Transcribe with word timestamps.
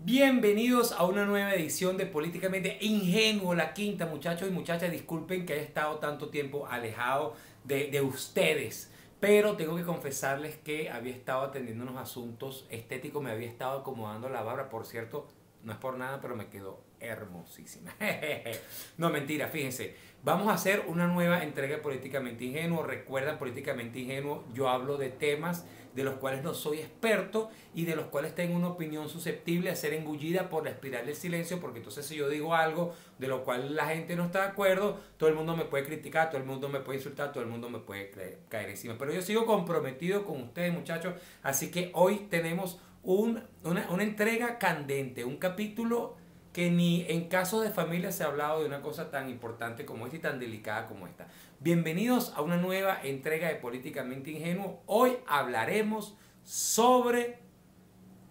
Bienvenidos 0.00 0.92
a 0.92 1.04
una 1.04 1.26
nueva 1.26 1.52
edición 1.54 1.96
de 1.96 2.06
Políticamente 2.06 2.78
Ingenuo, 2.80 3.56
la 3.56 3.74
quinta, 3.74 4.06
muchachos 4.06 4.48
y 4.48 4.52
muchachas. 4.52 4.92
Disculpen 4.92 5.44
que 5.44 5.54
haya 5.54 5.62
estado 5.62 5.96
tanto 5.96 6.28
tiempo 6.28 6.68
alejado 6.68 7.34
de, 7.64 7.90
de 7.90 8.00
ustedes, 8.00 8.92
pero 9.18 9.56
tengo 9.56 9.74
que 9.74 9.82
confesarles 9.82 10.56
que 10.56 10.88
había 10.88 11.12
estado 11.12 11.42
atendiendo 11.42 11.82
unos 11.82 11.96
asuntos 11.96 12.64
estéticos, 12.70 13.20
me 13.24 13.32
había 13.32 13.48
estado 13.48 13.80
acomodando 13.80 14.28
la 14.28 14.42
barba, 14.42 14.68
por 14.68 14.86
cierto, 14.86 15.26
no 15.64 15.72
es 15.72 15.78
por 15.78 15.98
nada, 15.98 16.20
pero 16.20 16.36
me 16.36 16.46
quedó 16.46 16.80
hermosísima. 17.00 17.92
no, 18.98 19.10
mentira, 19.10 19.48
fíjense. 19.48 19.96
Vamos 20.22 20.48
a 20.48 20.54
hacer 20.54 20.84
una 20.86 21.08
nueva 21.08 21.42
entrega 21.42 21.76
de 21.76 21.82
Políticamente 21.82 22.44
Ingenuo. 22.44 22.84
Recuerdan, 22.84 23.38
Políticamente 23.38 23.98
Ingenuo, 23.98 24.44
yo 24.54 24.68
hablo 24.68 24.96
de 24.96 25.10
temas 25.10 25.64
de 25.98 26.04
los 26.04 26.14
cuales 26.14 26.44
no 26.44 26.54
soy 26.54 26.78
experto 26.78 27.50
y 27.74 27.84
de 27.84 27.96
los 27.96 28.06
cuales 28.06 28.32
tengo 28.32 28.56
una 28.56 28.68
opinión 28.68 29.08
susceptible 29.08 29.68
a 29.68 29.74
ser 29.74 29.94
engullida 29.94 30.48
por 30.48 30.62
la 30.62 30.70
espiral 30.70 31.04
del 31.06 31.16
silencio, 31.16 31.58
porque 31.58 31.78
entonces 31.78 32.06
si 32.06 32.14
yo 32.14 32.28
digo 32.28 32.54
algo 32.54 32.94
de 33.18 33.26
lo 33.26 33.42
cual 33.42 33.74
la 33.74 33.86
gente 33.88 34.14
no 34.14 34.26
está 34.26 34.42
de 34.42 34.48
acuerdo, 34.50 35.00
todo 35.16 35.28
el 35.28 35.34
mundo 35.34 35.56
me 35.56 35.64
puede 35.64 35.84
criticar, 35.84 36.30
todo 36.30 36.40
el 36.40 36.46
mundo 36.46 36.68
me 36.68 36.78
puede 36.78 36.98
insultar, 36.98 37.32
todo 37.32 37.42
el 37.42 37.48
mundo 37.48 37.68
me 37.68 37.80
puede 37.80 38.12
caer 38.48 38.70
encima. 38.70 38.94
Pero 38.96 39.12
yo 39.12 39.22
sigo 39.22 39.44
comprometido 39.44 40.24
con 40.24 40.40
ustedes, 40.40 40.72
muchachos, 40.72 41.14
así 41.42 41.72
que 41.72 41.90
hoy 41.94 42.28
tenemos 42.30 42.78
una, 43.02 43.44
una 43.64 44.02
entrega 44.04 44.58
candente, 44.58 45.24
un 45.24 45.36
capítulo 45.38 46.14
que 46.58 46.70
ni 46.72 47.06
en 47.08 47.28
casos 47.28 47.62
de 47.62 47.70
familia 47.70 48.10
se 48.10 48.24
ha 48.24 48.26
hablado 48.26 48.58
de 48.58 48.66
una 48.66 48.82
cosa 48.82 49.12
tan 49.12 49.28
importante 49.30 49.84
como 49.84 50.06
esta 50.06 50.16
y 50.16 50.18
tan 50.18 50.40
delicada 50.40 50.88
como 50.88 51.06
esta. 51.06 51.28
Bienvenidos 51.60 52.32
a 52.34 52.42
una 52.42 52.56
nueva 52.56 52.98
entrega 53.00 53.46
de 53.46 53.54
Políticamente 53.54 54.32
Ingenuo. 54.32 54.82
Hoy 54.86 55.18
hablaremos 55.28 56.16
sobre 56.42 57.38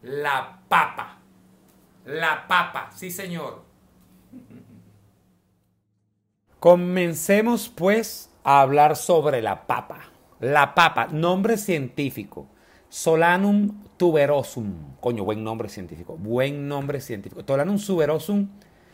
la 0.02 0.60
papa. 0.68 1.20
La 2.04 2.50
papa, 2.50 2.90
sí 2.94 3.12
señor. 3.12 3.64
Comencemos 6.60 7.70
pues 7.70 8.30
a 8.44 8.60
hablar 8.60 8.98
sobre 8.98 9.42
la 9.42 9.68
papa. 9.68 10.02
La 10.42 10.76
papa, 10.76 11.08
nombre 11.10 11.56
científico. 11.56 12.50
Solanum 12.90 13.87
tuberosum. 13.98 14.96
Coño, 15.00 15.24
buen 15.26 15.44
nombre 15.44 15.70
científico. 15.70 16.16
Buen 16.18 16.68
nombre 16.68 17.02
científico. 17.02 17.44
Solanum 17.46 17.78
tuberosum. 17.78 18.48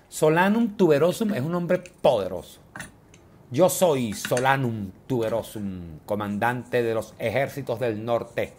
Solanum 0.09 0.77
tuberosum 0.77 1.33
es 1.33 1.41
un 1.41 1.51
nombre 1.51 1.83
poderoso. 2.01 2.59
Yo 3.51 3.69
soy 3.69 4.13
Solanum 4.13 4.91
tuberosum, 5.05 5.99
comandante 6.07 6.81
de 6.81 6.95
los 6.95 7.13
ejércitos 7.19 7.79
del 7.79 8.03
norte, 8.03 8.53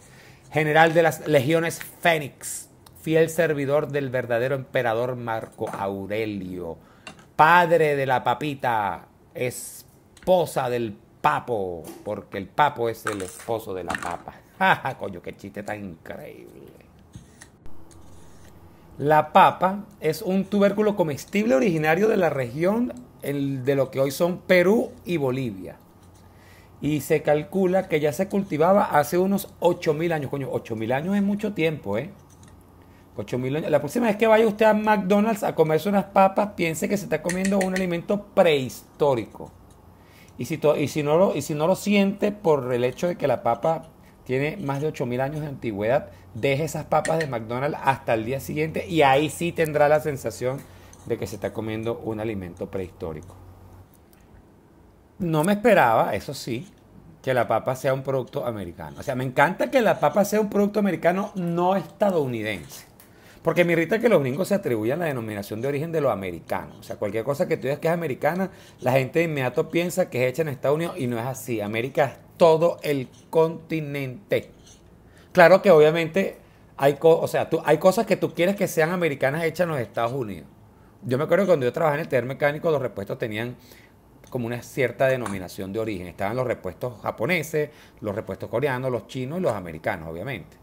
general 0.53 0.95
de 0.95 1.03
las 1.03 1.27
legiones 1.27 1.81
Fénix, 2.01 2.69
fiel 3.03 3.29
servidor 3.29 3.89
del 3.89 4.09
verdadero 4.09 4.55
emperador 4.55 5.17
Marco 5.17 5.69
Aurelio, 5.69 6.79
padre 7.35 7.97
de 7.97 8.07
la 8.07 8.23
papita, 8.23 9.09
esposa 9.35 10.71
del 10.71 10.97
papo, 11.21 11.83
porque 12.05 12.39
el 12.39 12.47
papo 12.47 12.89
es 12.89 13.05
el 13.07 13.21
esposo 13.23 13.75
de 13.75 13.83
la 13.83 13.95
papa. 13.95 14.44
Coño, 14.99 15.21
qué 15.23 15.37
chiste 15.37 15.63
tan 15.63 15.85
increíble. 15.85 16.85
La 18.99 19.33
papa 19.33 19.85
es 20.01 20.23
un 20.23 20.45
tubérculo 20.45 20.95
comestible 20.95 21.57
originario 21.57 22.09
de 22.09 22.17
la 22.17 22.31
región 22.31 22.93
de 23.23 23.75
lo 23.75 23.91
que 23.91 24.01
hoy 24.01 24.11
son 24.13 24.39
Perú 24.39 24.93
y 25.05 25.17
Bolivia. 25.17 25.77
Y 26.81 27.01
se 27.01 27.23
calcula 27.23 27.89
que 27.89 27.99
ya 27.99 28.13
se 28.13 28.29
cultivaba 28.29 28.85
hace 28.85 29.19
unos 29.19 29.49
8.000 29.61 30.13
años. 30.13 30.31
Coño, 30.31 30.51
8.000 30.53 30.93
años 30.93 31.17
es 31.17 31.23
mucho 31.23 31.55
tiempo, 31.55 31.99
¿eh? 31.99 32.11
8.000 33.17 33.57
años. 33.57 33.71
La 33.71 33.81
próxima 33.81 34.07
vez 34.07 34.17
que 34.17 34.27
vaya 34.27 34.47
usted 34.47 34.67
a 34.67 34.75
McDonald's 34.75 35.43
a 35.43 35.55
comerse 35.55 35.89
unas 35.89 36.05
papas, 36.05 36.51
piense 36.55 36.89
que 36.89 36.97
se 36.97 37.05
está 37.05 37.23
comiendo 37.23 37.59
un 37.59 37.75
alimento 37.75 38.27
prehistórico. 38.35 39.51
Y 40.37 40.45
si 40.45 41.03
no 41.03 41.67
lo 41.67 41.77
siente 41.77 42.33
por 42.33 42.73
el 42.73 42.85
hecho 42.85 43.09
de 43.09 43.17
que 43.17 43.27
la 43.27 43.43
papa 43.43 43.89
tiene 44.25 44.57
más 44.57 44.81
de 44.81 44.93
8.000 44.93 45.21
años 45.21 45.41
de 45.41 45.47
antigüedad, 45.47 46.09
deje 46.35 46.65
esas 46.65 46.87
papas 46.87 47.19
de 47.19 47.27
McDonald's 47.27 47.79
hasta 47.83 48.15
el 48.15 48.25
día 48.25 48.41
siguiente 48.41 48.87
y 48.87 49.03
ahí 49.03 49.31
sí 49.31 49.53
tendrá 49.53 49.89
la 49.89 50.01
sensación 50.01 50.59
de 51.07 51.19
que 51.19 51.27
se 51.27 51.37
está 51.37 51.53
comiendo 51.53 51.99
un 51.99 52.21
alimento 52.21 52.71
prehistórico. 52.71 53.37
No 55.19 55.45
me 55.45 55.53
esperaba, 55.53 56.15
eso 56.15 56.35
sí, 56.35 56.69
que 57.23 57.35
la 57.35 57.47
papa 57.47 57.77
sea 57.77 57.95
un 57.95 58.03
producto 58.03 58.45
americano. 58.45 59.01
O 59.01 59.03
sea, 59.03 59.15
me 59.15 59.25
encanta 59.25 59.71
que 59.71 59.81
la 59.81 60.01
papa 60.01 60.25
sea 60.25 60.41
un 60.41 60.51
producto 60.51 60.81
americano 60.81 61.33
no 61.37 61.77
estadounidense. 61.77 62.87
Porque 63.43 63.65
me 63.65 63.75
irrita 63.75 63.99
que 63.99 64.09
los 64.09 64.21
gringos 64.21 64.49
se 64.49 64.55
atribuyan 64.55 64.99
la 64.99 65.05
denominación 65.05 65.61
de 65.61 65.69
origen 65.69 65.93
de 65.93 66.01
lo 66.01 66.11
americano. 66.11 66.77
O 66.81 66.83
sea, 66.83 66.97
cualquier 66.97 67.25
cosa 67.25 67.47
que 67.47 67.59
tú 67.59 67.65
digas 67.65 67.79
que 67.79 67.89
es 67.89 67.95
americana, 67.95 68.51
la 68.81 68.93
gente 68.93 69.19
de 69.19 69.27
inmediato 69.27 69.69
piensa 69.69 70.09
que 70.09 70.25
es 70.25 70.31
hecha 70.31 70.43
en 70.43 70.49
Estados 70.49 70.77
Unidos 70.77 70.97
y 70.99 71.07
no 71.07 71.19
es 71.19 71.27
así. 71.27 71.61
América 71.61 72.17
todo 72.37 72.79
el 72.83 73.09
continente. 73.31 74.51
Claro 75.33 75.63
que 75.63 75.71
obviamente 75.71 76.39
hay, 76.77 76.97
o 77.01 77.29
sea, 77.29 77.49
hay 77.65 77.79
cosas 77.79 78.07
que 78.07 78.17
tú 78.17 78.35
quieres 78.35 78.57
que 78.57 78.69
sean 78.69 78.91
americanas 78.91 79.45
hechas 79.45 79.65
en 79.65 79.71
los 79.71 79.81
Estados 79.81 80.13
Unidos. 80.13 80.49
Yo 81.03 81.19
me 81.19 81.25
acuerdo 81.25 81.45
que 81.45 81.49
cuando 81.49 81.67
yo 81.67 81.73
trabajaba 81.73 81.97
en 81.97 82.01
el 82.03 82.09
taller 82.09 82.25
mecánico, 82.25 82.71
los 82.71 82.81
repuestos 82.81 83.19
tenían 83.19 83.57
como 84.31 84.47
una 84.47 84.63
cierta 84.63 85.07
denominación 85.07 85.73
de 85.73 85.79
origen. 85.79 86.07
Estaban 86.07 86.37
los 86.37 86.47
repuestos 86.47 87.01
japoneses, 87.03 87.71
los 88.01 88.15
repuestos 88.15 88.49
coreanos, 88.49 88.91
los 88.91 89.07
chinos 89.07 89.39
y 89.39 89.43
los 89.43 89.53
americanos, 89.53 90.09
obviamente. 90.09 90.57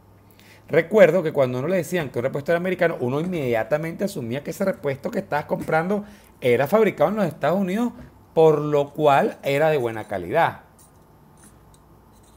Recuerdo 0.68 1.22
que 1.22 1.32
cuando 1.32 1.60
uno 1.60 1.68
le 1.68 1.78
decían 1.78 2.10
que 2.10 2.20
un 2.20 2.24
repuesto 2.24 2.52
era 2.52 2.58
americano, 2.58 2.98
uno 3.02 3.20
inmediatamente 3.20 4.06
asumía 4.06 4.44
que 4.44 4.52
ese 4.52 4.66
repuesto 4.66 5.12
que 5.12 5.20
estabas 5.20 5.46
comprando 5.46 6.06
era 6.40 6.66
fabricado 6.66 7.12
en 7.12 7.18
los 7.18 7.26
Estados 7.26 7.60
Unidos, 7.60 7.92
por 8.34 8.60
lo 8.60 8.94
cual 8.94 9.38
era 9.44 9.70
de 9.70 9.78
buena 9.78 10.08
calidad. 10.08 10.62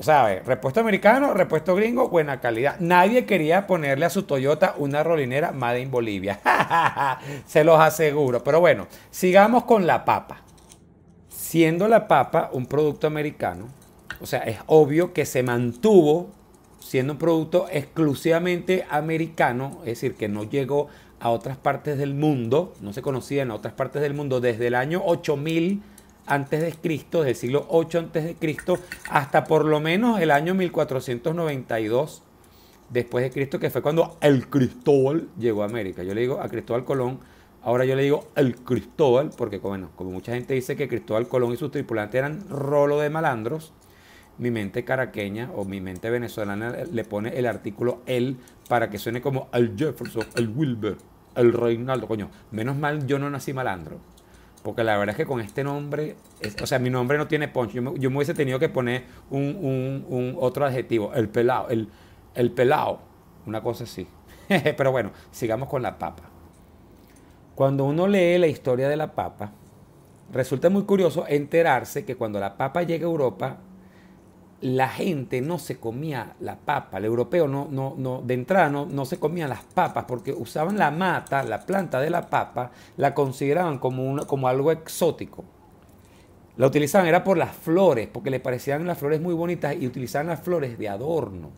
Sea, 0.01 0.43
repuesto 0.45 0.81
americano, 0.81 1.35
repuesto 1.35 1.75
gringo, 1.77 2.09
buena 2.09 2.41
calidad. 2.41 2.81
Nadie 2.81 3.27
quería 3.27 3.67
ponerle 3.67 4.05
a 4.05 4.11
su 4.11 4.25
Toyota 4.25 4.75
una 4.77 5.05
rolinera 5.05 5.53
Made 5.53 5.81
in 5.81 5.91
Bolivia. 5.91 6.41
Se 7.47 7.63
los 7.63 7.79
aseguro. 7.79 8.43
Pero 8.43 8.61
bueno, 8.61 8.89
sigamos 9.11 9.65
con 9.65 9.87
la 9.87 10.05
papa. 10.05 10.43
Siendo 11.29 11.87
la 11.87 12.09
papa 12.09 12.51
un 12.53 12.67
producto 12.67 13.07
americano, 13.07 13.69
o 14.21 14.27
sea, 14.27 14.41
es 14.41 14.59
obvio 14.67 15.13
que 15.13 15.25
se 15.25 15.43
mantuvo 15.45 16.31
siendo 16.81 17.15
un 17.15 17.19
producto 17.19 17.67
exclusivamente 17.71 18.87
americano, 18.91 19.79
es 19.81 20.01
decir, 20.01 20.17
que 20.17 20.29
no 20.29 20.45
llegó 20.45 20.89
a 21.21 21.31
otras 21.31 21.57
partes 21.57 21.99
del 21.99 22.15
mundo, 22.15 22.75
no 22.81 22.93
se 22.93 23.01
conocía 23.01 23.43
en 23.43 23.51
otras 23.51 23.75
partes 23.75 24.03
del 24.03 24.13
mundo 24.13 24.41
desde 24.41 24.67
el 24.67 24.75
año 24.75 25.03
8000 25.05 25.83
antes 26.27 26.63
de 26.63 26.73
Cristo, 26.73 27.23
del 27.23 27.35
siglo 27.35 27.67
8 27.69 27.99
antes 27.99 28.25
de 28.25 28.35
Cristo, 28.35 28.79
hasta 29.11 29.45
por 29.45 29.65
lo 29.65 29.81
menos 29.81 30.21
el 30.21 30.31
año 30.31 30.55
1492 30.55 32.23
después 32.91 33.25
de 33.25 33.31
Cristo, 33.31 33.59
que 33.59 33.71
fue 33.71 33.83
cuando 33.83 34.17
el 34.21 34.49
Cristóbal 34.49 35.29
llegó 35.39 35.63
a 35.63 35.67
América. 35.67 36.03
Yo 36.03 36.15
le 36.15 36.23
digo 36.23 36.41
a 36.41 36.49
Cristóbal 36.49 36.85
Colón, 36.85 37.19
ahora 37.63 37.85
yo 37.85 37.97
le 37.97 38.03
digo 38.03 38.29
el 38.37 38.57
Cristóbal, 38.57 39.31
porque 39.37 39.59
bueno, 39.59 39.91
como 39.97 40.11
mucha 40.11 40.33
gente 40.33 40.55
dice 40.55 40.77
que 40.77 40.89
Cristóbal 40.89 41.29
Colón 41.29 41.53
y 41.53 41.57
sus 41.57 41.71
tripulantes 41.71 42.19
eran 42.19 42.49
rolo 42.49 43.01
de 43.01 43.11
malandros, 43.11 43.73
mi 44.39 44.51
mente 44.51 44.85
caraqueña 44.85 45.51
o 45.55 45.65
mi 45.65 45.81
mente 45.81 46.11
venezolana 46.11 46.73
le 46.91 47.05
pone 47.05 47.39
el 47.39 47.47
artículo 47.47 48.01
el 48.07 48.37
para 48.69 48.91
que 48.91 48.99
suene 48.99 49.21
como 49.21 49.49
el 49.53 49.77
Jefferson, 49.77 50.25
el 50.35 50.49
Wilber, 50.49 50.97
el 51.37 51.53
Reinaldo. 51.53 52.09
Coño, 52.09 52.31
menos 52.51 52.77
mal 52.77 53.07
yo 53.07 53.19
no 53.19 53.31
nací 53.31 53.53
malandro. 53.53 53.99
Porque 54.65 54.83
la 54.83 54.97
verdad 54.97 55.11
es 55.11 55.17
que 55.19 55.27
con 55.27 55.43
este 55.43 55.63
nombre, 55.63 56.17
o 56.63 56.67
sea, 56.67 56.79
mi 56.79 56.89
nombre 56.89 57.19
no 57.19 57.29
tiene 57.29 57.49
punch. 57.49 57.73
Yo 57.73 57.83
me, 57.83 57.99
yo 57.99 58.09
hubiese 58.09 58.33
tenido 58.33 58.59
que 58.59 58.71
poner 58.71 59.05
un, 59.31 60.37
otro 60.41 60.65
adjetivo, 60.65 61.13
el 61.13 61.29
pelado, 61.29 61.69
el, 61.69 61.91
el 62.35 62.51
pelado, 62.51 63.01
una 63.45 63.63
cosa 63.63 63.85
así. 63.85 64.09
Pero 64.49 64.91
bueno, 64.91 65.13
sigamos 65.31 65.69
con 65.69 65.83
la 65.83 65.99
papa. 65.99 66.23
Cuando 67.55 67.85
uno 67.85 68.09
lee 68.09 68.39
la 68.39 68.47
historia 68.47 68.89
de 68.89 68.97
la 68.97 69.13
papa, 69.13 69.53
resulta 70.33 70.71
muy 70.71 70.85
curioso 70.85 71.27
enterarse 71.29 72.07
que 72.07 72.17
cuando 72.17 72.41
la 72.41 72.57
papa 72.57 72.85
llega 72.85 73.07
a 73.07 73.11
Europa, 73.11 73.59
la 74.65 74.89
gente 74.89 75.43
no 75.43 75.59
se 75.59 75.77
comía 75.77 76.37
la 76.41 76.57
papa, 76.57 76.97
el 76.97 77.05
europeo 77.05 77.47
no, 77.47 77.69
no, 77.71 77.95
no, 77.99 78.23
de 78.23 78.33
entrada 78.33 78.71
no, 78.71 78.87
no 78.87 79.05
se 79.05 79.19
comía 79.19 79.47
las 79.47 79.63
papas 79.63 80.07
porque 80.09 80.33
usaban 80.33 80.79
la 80.79 80.91
mata, 80.91 81.43
la 81.43 81.67
planta 81.67 82.01
de 82.01 82.09
la 82.09 82.31
papa, 82.31 82.71
la 82.97 83.13
consideraban 83.13 83.79
como, 83.79 84.27
como 84.27 84.49
algo 84.49 84.73
exótico. 84.73 85.45
La 86.57 86.67
utilizaban 86.67 87.07
era 87.07 87.25
por 87.25 87.37
las 87.37 87.55
flores, 87.55 88.09
porque 88.11 88.31
le 88.31 88.41
parecían 88.41 88.87
las 88.87 88.97
flores 88.97 89.21
muy 89.21 89.35
bonitas 89.35 89.77
y 89.79 89.87
utilizaban 89.87 90.29
las 90.29 90.41
flores 90.41 90.79
de 90.79 90.89
adorno. 90.89 91.51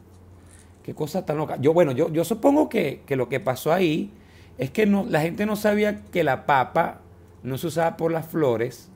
Qué 0.82 0.92
cosa 0.92 1.24
tan 1.24 1.36
loca. 1.36 1.58
Yo, 1.60 1.72
bueno, 1.72 1.92
yo, 1.92 2.10
yo 2.10 2.24
supongo 2.24 2.68
que, 2.68 3.02
que 3.06 3.14
lo 3.14 3.28
que 3.28 3.38
pasó 3.38 3.72
ahí 3.72 4.10
es 4.58 4.72
que 4.72 4.84
no, 4.84 5.06
la 5.08 5.20
gente 5.20 5.46
no 5.46 5.54
sabía 5.54 6.02
que 6.10 6.24
la 6.24 6.44
papa 6.44 7.02
no 7.44 7.56
se 7.56 7.68
usaba 7.68 7.96
por 7.96 8.10
las 8.10 8.26
flores, 8.26 8.90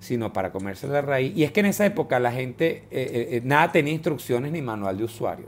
sino 0.00 0.32
para 0.32 0.52
comerse 0.52 0.86
la 0.86 1.00
raíz. 1.02 1.36
Y 1.36 1.44
es 1.44 1.52
que 1.52 1.60
en 1.60 1.66
esa 1.66 1.86
época 1.86 2.18
la 2.18 2.32
gente, 2.32 2.66
eh, 2.68 2.86
eh, 2.90 3.28
eh, 3.32 3.40
nada 3.44 3.72
tenía 3.72 3.92
instrucciones 3.92 4.52
ni 4.52 4.62
manual 4.62 4.96
de 4.98 5.04
usuario. 5.04 5.46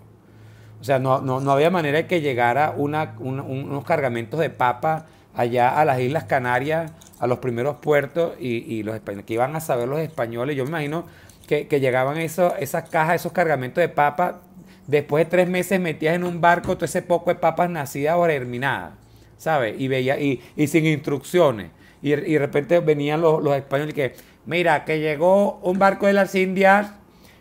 O 0.81 0.85
sea, 0.85 0.99
no, 0.99 1.21
no, 1.21 1.51
había 1.51 1.71
manera 1.71 1.99
de 1.99 2.07
que 2.07 2.21
llegara 2.21 2.73
una, 2.75 3.15
unos 3.19 3.85
cargamentos 3.85 4.41
de 4.41 4.49
papa 4.49 5.07
allá 5.35 5.79
a 5.79 5.85
las 5.85 6.01
Islas 6.01 6.25
Canarias, 6.25 6.93
a 7.19 7.27
los 7.27 7.39
primeros 7.39 7.77
puertos, 7.77 8.33
y, 8.41 8.83
los 8.83 8.95
españoles, 8.95 9.27
que 9.27 9.35
iban 9.35 9.55
a 9.55 9.61
saber 9.61 9.89
los 9.89 10.01
españoles. 10.01 10.57
Yo 10.57 10.65
me 10.65 10.71
imagino 10.71 11.05
que, 11.47 11.67
llegaban 11.81 12.17
eso, 12.17 12.57
esas 12.57 12.89
cajas, 12.89 13.17
esos 13.17 13.33
cargamentos 13.33 13.83
de 13.83 13.91
papa, 13.91 14.41
después 14.87 15.27
de 15.27 15.31
tres 15.31 15.49
meses 15.49 15.79
metías 15.79 16.15
en 16.15 16.25
un 16.25 16.41
barco 16.41 16.77
todo 16.77 16.87
ese 16.87 17.03
poco 17.03 17.29
de 17.31 17.37
papas 17.37 17.69
nacidas 17.69 18.17
o 18.17 18.25
germinadas, 18.25 18.93
¿sabes? 19.37 19.79
Y, 19.79 19.87
veía, 19.87 20.19
y, 20.19 20.41
sin 20.67 20.87
instrucciones. 20.87 21.71
Y, 22.01 22.13
de 22.13 22.39
repente 22.39 22.81
venían 22.81 23.21
los, 23.21 23.43
los 23.43 23.55
españoles 23.55 23.93
que, 23.93 24.15
mira, 24.51 24.85
que 24.85 24.99
llegó 24.99 25.61
un 25.63 25.79
barco 25.79 26.09
de 26.09 26.13
las 26.13 26.35
Indias 26.35 26.93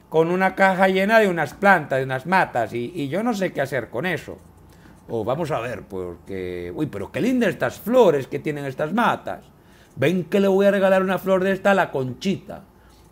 con 0.10 0.30
una 0.30 0.54
caja 0.54 0.90
llena 0.90 1.18
de 1.18 1.28
unas 1.28 1.56
plantas, 1.56 1.98
de 1.98 2.06
unas 2.06 2.28
matas, 2.28 2.72
y, 2.74 3.08
yo 3.10 3.24
no 3.24 3.34
sé 3.34 3.52
qué 3.52 3.62
hacer 3.62 3.90
con 3.90 4.06
eso. 4.06 4.38
O 5.08 5.24
vamos 5.24 5.50
a 5.50 5.60
ver, 5.60 5.82
porque... 5.82 6.72
Uy, 6.76 6.86
pero 6.86 7.12
qué 7.12 7.20
lindas 7.20 7.50
estas 7.50 7.80
flores 7.80 8.28
que 8.28 8.38
tienen 8.38 8.66
estas 8.66 8.94
matas. 8.94 9.40
Ven 9.96 10.26
que 10.26 10.40
le 10.40 10.48
voy 10.48 10.68
a 10.68 10.72
regalar 10.72 11.02
una 11.02 11.18
flor 11.18 11.44
de 11.44 11.52
esta 11.52 11.72
a 11.72 11.74
la 11.74 11.90
conchita, 11.90 12.62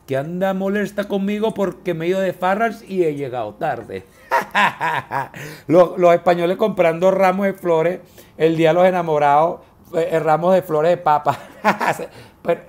que 0.05 0.15
anda 0.15 0.53
molesta 0.53 1.05
conmigo 1.05 1.55
porque 1.55 1.95
me 1.95 2.05
he 2.05 2.09
ido 2.09 2.19
de 2.19 2.33
farras 2.33 2.83
y 2.87 3.03
he 3.03 3.15
llegado 3.15 3.55
tarde. 3.55 4.05
los, 5.67 6.13
españoles 6.13 6.57
comprando 6.57 7.09
ramos 7.09 7.47
de 7.47 7.53
flores, 7.53 8.01
el 8.37 8.57
día 8.57 8.69
de 8.69 8.73
los 8.75 8.85
enamorados, 8.85 9.61
eh, 9.95 10.19
ramos 10.19 10.53
de 10.53 10.61
flores 10.61 10.91
de 10.91 10.97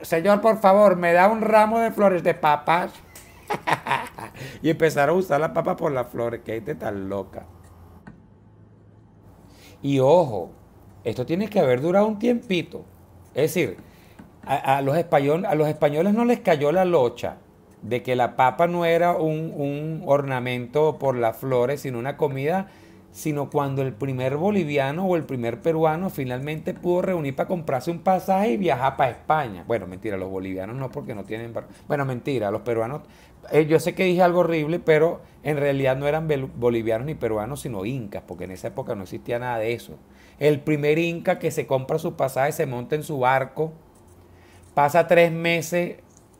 señor, 0.03 0.41
por 0.41 0.59
favor, 0.59 0.97
¿me 0.97 1.13
da 1.13 1.29
un 1.29 1.41
ramo 1.41 1.81
de 1.81 1.91
flores 1.91 2.23
de 2.23 2.35
papas? 2.35 2.93
y 4.63 4.71
empezaron 4.71 5.17
a 5.17 5.19
usar 5.19 5.41
la 5.41 5.53
papa 5.53 5.77
por 5.77 5.93
las 5.93 6.09
flores. 6.09 6.43
Que 6.45 6.55
gente 6.55 6.75
tan 6.75 7.09
loca. 7.09 7.47
Y 9.83 10.01
ojo, 10.01 10.51
esto 11.05 11.25
tiene 11.25 11.49
que 11.49 11.61
haber 11.61 11.81
durado 11.81 12.07
un 12.07 12.19
tiempito. 12.19 12.85
Es 13.35 13.55
decir, 13.55 13.79
a, 14.45 14.83
los, 14.83 14.97
a 14.97 15.55
los 15.55 15.69
españoles 15.69 16.15
no 16.15 16.25
les 16.25 16.41
cayó 16.41 16.73
la 16.73 16.85
locha 16.85 17.37
de 17.83 18.03
que 18.03 18.17
la 18.17 18.35
papa 18.35 18.67
no 18.67 18.85
era 18.85 19.13
un, 19.13 19.53
un 19.55 20.03
ornamento 20.07 20.99
por 20.99 21.17
las 21.17 21.37
flores, 21.37 21.83
sino 21.83 21.99
una 21.99 22.17
comida 22.17 22.69
sino 23.19 23.51
cuando 23.51 23.83
el 23.83 23.95
primer 23.95 24.37
boliviano 24.37 25.05
o 25.05 25.17
el 25.17 25.25
primer 25.25 25.61
peruano 25.61 26.09
finalmente 26.09 26.73
pudo 26.73 27.03
reunir 27.03 27.35
para 27.35 27.49
comprarse 27.49 27.91
un 27.91 27.99
pasaje 27.99 28.53
y 28.53 28.57
viajar 28.57 28.97
para 28.97 29.11
España. 29.11 29.65
Bueno, 29.67 29.89
mentira, 29.89 30.17
los 30.17 30.31
bolivianos 30.31 30.77
no 30.77 30.89
porque 30.93 31.17
no 31.17 31.25
tienen... 31.25 31.53
Bueno, 31.89 32.05
mentira, 32.05 32.53
los 32.53 32.61
peruanos... 32.61 33.01
Eh, 33.51 33.67
yo 33.67 33.81
sé 33.81 33.97
que 33.97 34.05
dije 34.05 34.23
algo 34.23 34.41
horrible, 34.41 34.79
pero 34.79 35.21
en 35.43 35.57
realidad 35.57 35.97
no 35.97 36.07
eran 36.07 36.29
bolivianos 36.55 37.09
ni 37.09 37.17
peruanos, 37.17 37.63
sino 37.63 37.85
incas, 37.85 38.23
porque 38.25 38.45
en 38.45 38.53
esa 38.53 38.69
época 38.69 38.95
no 38.95 39.03
existía 39.03 39.41
nada 39.41 39.59
de 39.59 39.73
eso. 39.73 39.99
El 40.39 40.61
primer 40.61 41.01
inca 41.01 41.41
que 41.41 41.51
se 41.51 41.67
compra 41.67 41.99
su 41.99 42.15
pasaje, 42.15 42.53
se 42.53 42.67
monta 42.67 42.95
en 42.95 43.03
su 43.03 43.19
barco, 43.19 43.73
pasa 44.75 45.09
tres 45.09 45.33
meses 45.33 45.97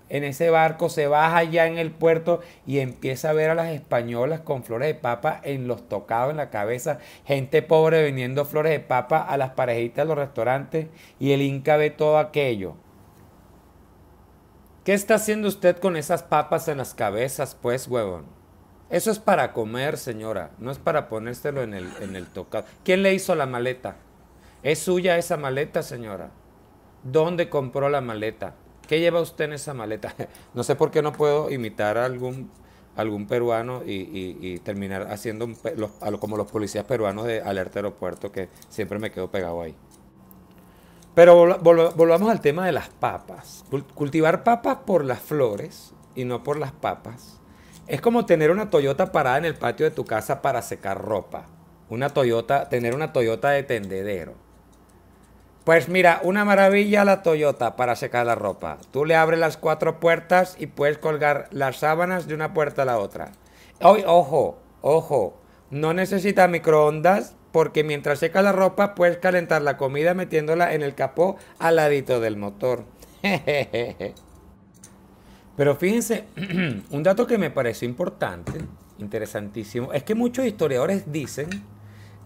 en 0.09 0.25
ese 0.25 0.51
barco, 0.51 0.89
se 0.89 1.07
baja 1.07 1.45
ya 1.45 1.67
en 1.67 1.79
el 1.79 1.91
puerto 1.91 2.41
y 2.67 2.79
empieza 2.79 3.31
a 3.31 3.35
ver 3.35 3.51
a 3.51 3.55
las 3.55 3.69
españolas 3.69 4.41
con 4.41 4.65
flores 4.65 4.89
de 4.89 4.95
papa 4.95 5.41
en 5.43 5.69
los 5.69 5.89
tocados 5.89 6.31
en 6.31 6.39
la 6.39 6.51
cabeza, 6.51 6.99
gente 7.25 7.63
pobre 7.63 8.03
vendiendo 8.03 8.45
flores 8.45 8.73
de 8.73 8.81
papa 8.81 9.19
a 9.19 9.37
las 9.37 9.51
parejitas 9.51 10.05
de 10.05 10.09
los 10.09 10.19
restaurantes 10.19 10.87
y 11.19 11.33
el 11.33 11.43
Inca 11.43 11.77
ve 11.77 11.91
todo 11.91 12.19
aquello. 12.19 12.75
¿Qué 14.85 14.95
está 14.95 15.17
haciendo 15.17 15.49
usted 15.49 15.77
con 15.77 15.97
esas 15.97 16.23
papas 16.23 16.67
en 16.69 16.79
las 16.79 16.95
cabezas, 16.95 17.55
pues, 17.55 17.89
huevón? 17.89 18.25
Eso 18.89 19.11
es 19.11 19.19
para 19.19 19.53
comer, 19.53 19.99
señora, 19.99 20.53
no 20.59 20.71
es 20.71 20.79
para 20.79 21.11
ponérselo 21.11 21.63
en 21.63 21.75
el, 21.75 21.91
en 22.01 22.17
el 22.17 22.27
tocado. 22.27 22.65
¿Quién 22.85 23.03
le 23.03 23.13
hizo 23.13 23.35
la 23.35 23.45
maleta? 23.45 23.97
¿Es 24.63 24.79
suya 24.79 25.19
esa 25.19 25.37
maleta, 25.37 25.83
señora? 25.83 26.31
¿Dónde 27.03 27.51
compró 27.51 27.91
la 27.91 28.01
maleta? 28.01 28.55
¿Qué 28.89 28.99
lleva 28.99 29.21
usted 29.21 29.45
en 29.45 29.53
esa 29.53 29.75
maleta? 29.75 30.15
no 30.55 30.65
sé 30.65 30.75
por 30.75 30.91
qué 30.91 31.03
no 31.03 31.13
puedo 31.13 31.51
imitar 31.51 31.97
a 31.97 32.07
algún, 32.07 32.51
algún 32.97 33.29
peruano 33.29 33.83
y, 33.87 34.59
terminar 34.65 35.13
haciendo 35.13 35.49
como 36.19 36.37
los 36.37 36.51
policías 36.51 36.85
peruanos 36.85 37.27
de 37.27 37.41
alerta 37.41 37.79
aeropuerto, 37.79 38.33
que 38.33 38.49
siempre 38.69 38.99
me 38.99 39.13
quedo 39.13 39.31
pegado 39.31 39.63
ahí. 39.63 39.77
Pero 41.15 41.59
volvamos 41.95 42.31
al 42.31 42.41
tema 42.41 42.67
de 42.67 42.73
las 42.73 42.89
papas. 42.89 43.65
Cultivar 43.95 44.43
papas 44.43 44.79
por 44.87 45.05
las 45.05 45.21
flores 45.21 45.93
y 46.17 46.25
no 46.25 46.43
por 46.43 46.59
las 46.59 46.73
papas 46.73 47.39
es 47.89 48.03
como 48.03 48.27
tener 48.27 48.51
una 48.51 48.69
Toyota 48.69 49.11
parada 49.11 49.39
en 49.39 49.47
el 49.47 49.55
patio 49.55 49.87
de 49.87 49.91
tu 49.91 50.05
casa 50.05 50.43
para 50.43 50.61
secar 50.61 51.03
ropa. 51.03 51.47
Una 51.89 52.11
Toyota, 52.11 52.69
tener 52.69 52.95
una 52.95 53.15
Toyota 53.15 53.49
de 53.51 53.63
tendedero. 53.63 54.35
Pues 55.69 55.91
mira, 55.91 56.21
una 56.25 56.47
maravilla 56.47 57.05
la 57.05 57.23
Toyota 57.23 57.77
para 57.77 57.95
secar 57.95 58.25
la 58.25 58.35
ropa. 58.35 58.79
Tú 58.91 59.05
le 59.05 59.17
abres 59.17 59.39
las 59.39 59.59
cuatro 59.59 60.01
puertas 60.01 60.57
y 60.59 60.69
puedes 60.69 60.97
colgar 60.97 61.47
las 61.51 61.77
sábanas 61.77 62.27
de 62.27 62.33
una 62.33 62.55
puerta 62.55 62.81
a 62.81 62.85
la 62.87 62.97
otra. 62.97 63.33
Hoy, 63.83 64.03
ojo, 64.07 64.59
ojo, 64.81 65.39
no 65.71 65.93
necesita 65.93 66.49
microondas 66.49 67.37
porque 67.53 67.85
mientras 67.85 68.21
seca 68.21 68.41
la 68.41 68.53
ropa 68.53 68.95
puedes 68.95 69.19
calentar 69.19 69.61
la 69.61 69.77
comida 69.77 70.15
metiéndola 70.15 70.73
en 70.73 70.81
el 70.81 70.95
capó 70.95 71.37
al 71.59 71.77
ladito 71.77 72.19
del 72.19 72.39
motor. 72.39 72.85
Pero 75.55 75.77
fíjense, 75.77 76.25
un 76.91 77.03
dato 77.03 77.27
que 77.27 77.37
me 77.37 77.51
pareció 77.51 77.87
importante, 77.87 78.53
interesantísimo, 78.99 79.93
es 79.93 80.03
que 80.03 80.15
muchos 80.15 80.47
historiadores 80.47 81.13
dicen 81.13 81.51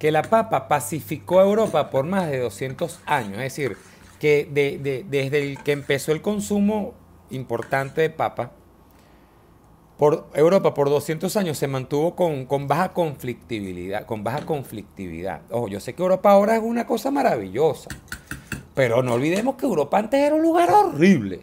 que 0.03 0.11
la 0.11 0.23
papa 0.23 0.67
pacificó 0.67 1.39
a 1.39 1.45
Europa 1.45 1.89
por 1.89 2.05
más 2.05 2.29
de 2.29 2.41
200 2.41 2.99
años. 3.07 3.35
Es 3.35 3.55
decir, 3.55 3.77
que 4.19 4.49
desde 4.51 5.39
el 5.39 5.63
que 5.63 5.71
empezó 5.71 6.11
el 6.11 6.21
consumo 6.21 6.95
importante 7.31 8.01
de 8.01 8.11
papa, 8.11 8.51
por 9.97 10.29
Europa 10.35 10.75
por 10.75 10.91
200 10.91 11.37
años 11.37 11.57
se 11.57 11.69
mantuvo 11.69 12.17
con, 12.17 12.67
baja 12.67 12.89
conflictividad, 12.89 14.05
con 14.05 14.25
baja 14.25 14.45
conflictividad. 14.45 15.43
Ojo, 15.51 15.69
yo 15.69 15.79
sé 15.79 15.95
que 15.95 16.03
Europa 16.03 16.33
ahora 16.33 16.57
es 16.57 16.63
una 16.65 16.85
cosa 16.85 17.13
maravillosa, 17.13 17.89
pero 18.75 19.05
no 19.05 19.13
olvidemos 19.13 19.55
que 19.55 19.67
Europa 19.67 19.99
antes 19.99 20.19
era 20.19 20.35
un 20.35 20.43
lugar 20.43 20.69
horrible. 20.69 21.43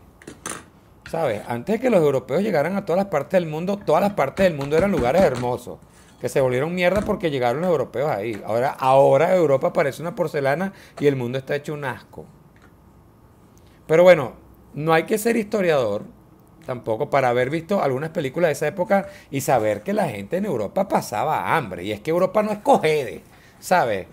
¿Sabes? 1.10 1.44
Antes 1.48 1.76
de 1.76 1.80
que 1.80 1.90
los 1.90 2.02
europeos 2.02 2.44
llegaran 2.44 2.76
a 2.76 2.84
todas 2.84 3.04
las 3.04 3.10
partes 3.10 3.40
del 3.40 3.50
mundo, 3.50 3.78
todas 3.78 4.02
las 4.02 4.16
partes 4.16 4.44
del 4.44 4.56
mundo 4.56 4.76
eran 4.76 4.92
lugares 4.92 5.22
hermosos 5.22 5.78
que 6.20 6.30
se 6.30 6.42
volvieron 6.42 6.76
mierda 6.76 7.02
porque 7.02 7.32
llegaron 7.32 7.62
los 7.62 7.70
europeos 7.70 8.10
ahí. 8.10 8.42
Ahora, 8.46 8.72
ahora 8.72 9.36
Europa 9.36 9.74
parece 9.74 10.02
una 10.02 10.16
porcelana 10.16 10.74
y 11.00 11.08
el 11.08 11.16
mundo 11.16 11.38
está 11.38 11.56
hecho 11.56 11.74
un 11.74 11.86
asco. 11.86 12.26
Pero 13.88 14.04
bueno, 14.04 14.34
no 14.74 14.94
hay 14.94 15.04
que 15.04 15.18
ser 15.18 15.36
historiador 15.36 16.04
tampoco 16.66 17.10
para 17.10 17.30
haber 17.30 17.50
visto 17.50 17.82
algunas 17.82 18.12
películas 18.12 18.50
de 18.50 18.54
esa 18.54 18.68
época 18.68 19.08
y 19.32 19.42
saber 19.42 19.82
que 19.82 19.94
la 19.94 20.08
gente 20.08 20.38
en 20.38 20.46
Europa 20.46 20.88
pasaba 20.88 21.56
hambre. 21.56 21.84
Y 21.84 21.92
es 21.92 22.00
que 22.00 22.12
Europa 22.12 22.44
no 22.44 22.52
es 22.52 22.60
Cogede, 22.60 23.24
¿sabes? 23.60 24.08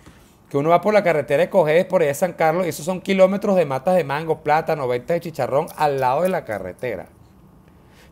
Que 0.49 0.57
uno 0.57 0.71
va 0.71 0.81
por 0.81 0.95
la 0.95 1.03
carretera 1.03 1.43
de 1.43 1.51
Cojedes 1.51 1.85
por 1.85 2.01
allá 2.01 2.09
de 2.09 2.15
San 2.15 2.33
Carlos 2.33 2.65
y 2.65 2.71
esos 2.71 2.87
son 2.87 3.03
kilómetros 3.03 3.57
de 3.57 3.67
matas 3.67 3.97
de 3.97 4.05
mango, 4.05 4.43
plátano, 4.43 4.89
ventas 4.89 5.17
de 5.17 5.21
chicharrón 5.21 5.67
al 5.77 6.01
lado 6.01 6.23
de 6.23 6.31
la 6.31 6.45
carretera. 6.45 7.09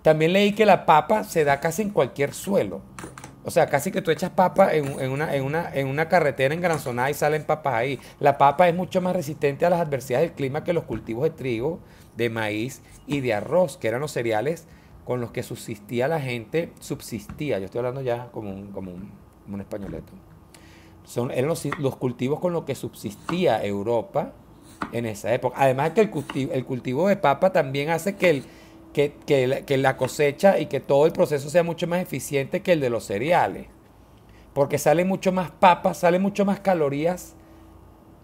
También 0.03 0.35
leí 0.35 0.53
que 0.53 0.67
la 0.67 0.85
papa 0.85 1.25
se 1.25 1.45
da 1.45 1.61
casi 1.61 1.81
en 1.81 1.89
cualquier 1.91 2.35
suelo. 2.35 2.83
O 3.45 3.51
sea, 3.51 3.69
casi 3.69 3.91
que 3.91 4.01
tú 4.01 4.11
echas 4.11 4.31
papa 4.31 4.75
en, 4.75 4.89
una, 5.11 5.35
en, 5.35 5.45
una, 5.45 5.71
en 5.75 5.87
una 5.87 6.09
carretera 6.09 6.55
engranzonada 6.55 7.11
y 7.11 7.15
salen 7.15 7.45
papas 7.45 7.75
ahí. 7.75 8.01
La 8.19 8.39
papa 8.39 8.69
es 8.69 8.75
mucho 8.75 9.03
más 9.03 9.15
resistente 9.15 9.67
a 9.67 9.71
las 9.71 9.81
adversidades 9.81 10.29
del 10.29 10.37
clima 10.37 10.65
que 10.65 10.73
los 10.73 10.85
cultivos 10.85 11.25
de 11.25 11.31
trigo, 11.31 11.81
de 12.17 12.31
maíz 12.31 12.81
y 13.07 13.21
de 13.21 13.35
arroz, 13.35 13.77
que 13.77 13.89
eran 13.89 14.01
los 14.01 14.13
cereales 14.13 14.67
con 15.05 15.21
los 15.21 15.31
que 15.31 15.43
subsistía 15.43 16.09
la 16.09 16.21
gente, 16.21 16.73
subsistía, 16.81 17.59
yo 17.59 17.67
estoy 17.67 17.81
hablando 17.81 18.01
ya 18.01 18.31
como 18.33 18.51
un, 18.51 18.73
como 18.73 18.93
un, 18.93 19.61
españoleto. 19.61 20.13
Son, 21.05 21.31
eran 21.31 21.49
los, 21.49 21.63
los, 21.79 21.97
cultivos 21.97 22.41
con 22.41 22.55
los 22.55 22.65
que 22.65 22.75
subsistía 22.75 23.63
Europa 23.63 24.33
en 24.93 25.05
esa 25.05 25.35
época. 25.35 25.57
Además 25.61 25.91
que 25.91 26.01
el 26.01 26.09
cultivo, 26.09 26.53
el 26.53 26.65
cultivo 26.65 27.09
de 27.09 27.17
papa 27.17 27.53
también 27.53 27.91
hace 27.91 28.17
que 28.17 28.31
el, 28.31 28.45
que, 28.95 29.77
la 29.77 29.97
cosecha 29.97 30.59
y 30.59 30.67
que 30.67 30.81
todo 30.81 31.05
el 31.05 31.13
proceso 31.13 31.51
sea 31.51 31.65
mucho 31.65 31.87
más 31.87 32.01
eficiente 32.01 32.63
que 32.63 32.73
el 32.73 32.81
de 32.81 32.91
los 32.91 33.05
cereales. 33.05 33.67
Porque 34.55 34.79
sale 34.79 35.05
mucho 35.05 35.33
más 35.33 35.51
papas, 35.51 35.99
sale 35.99 36.21
mucho 36.21 36.45
más 36.45 36.61
calorías 36.61 37.35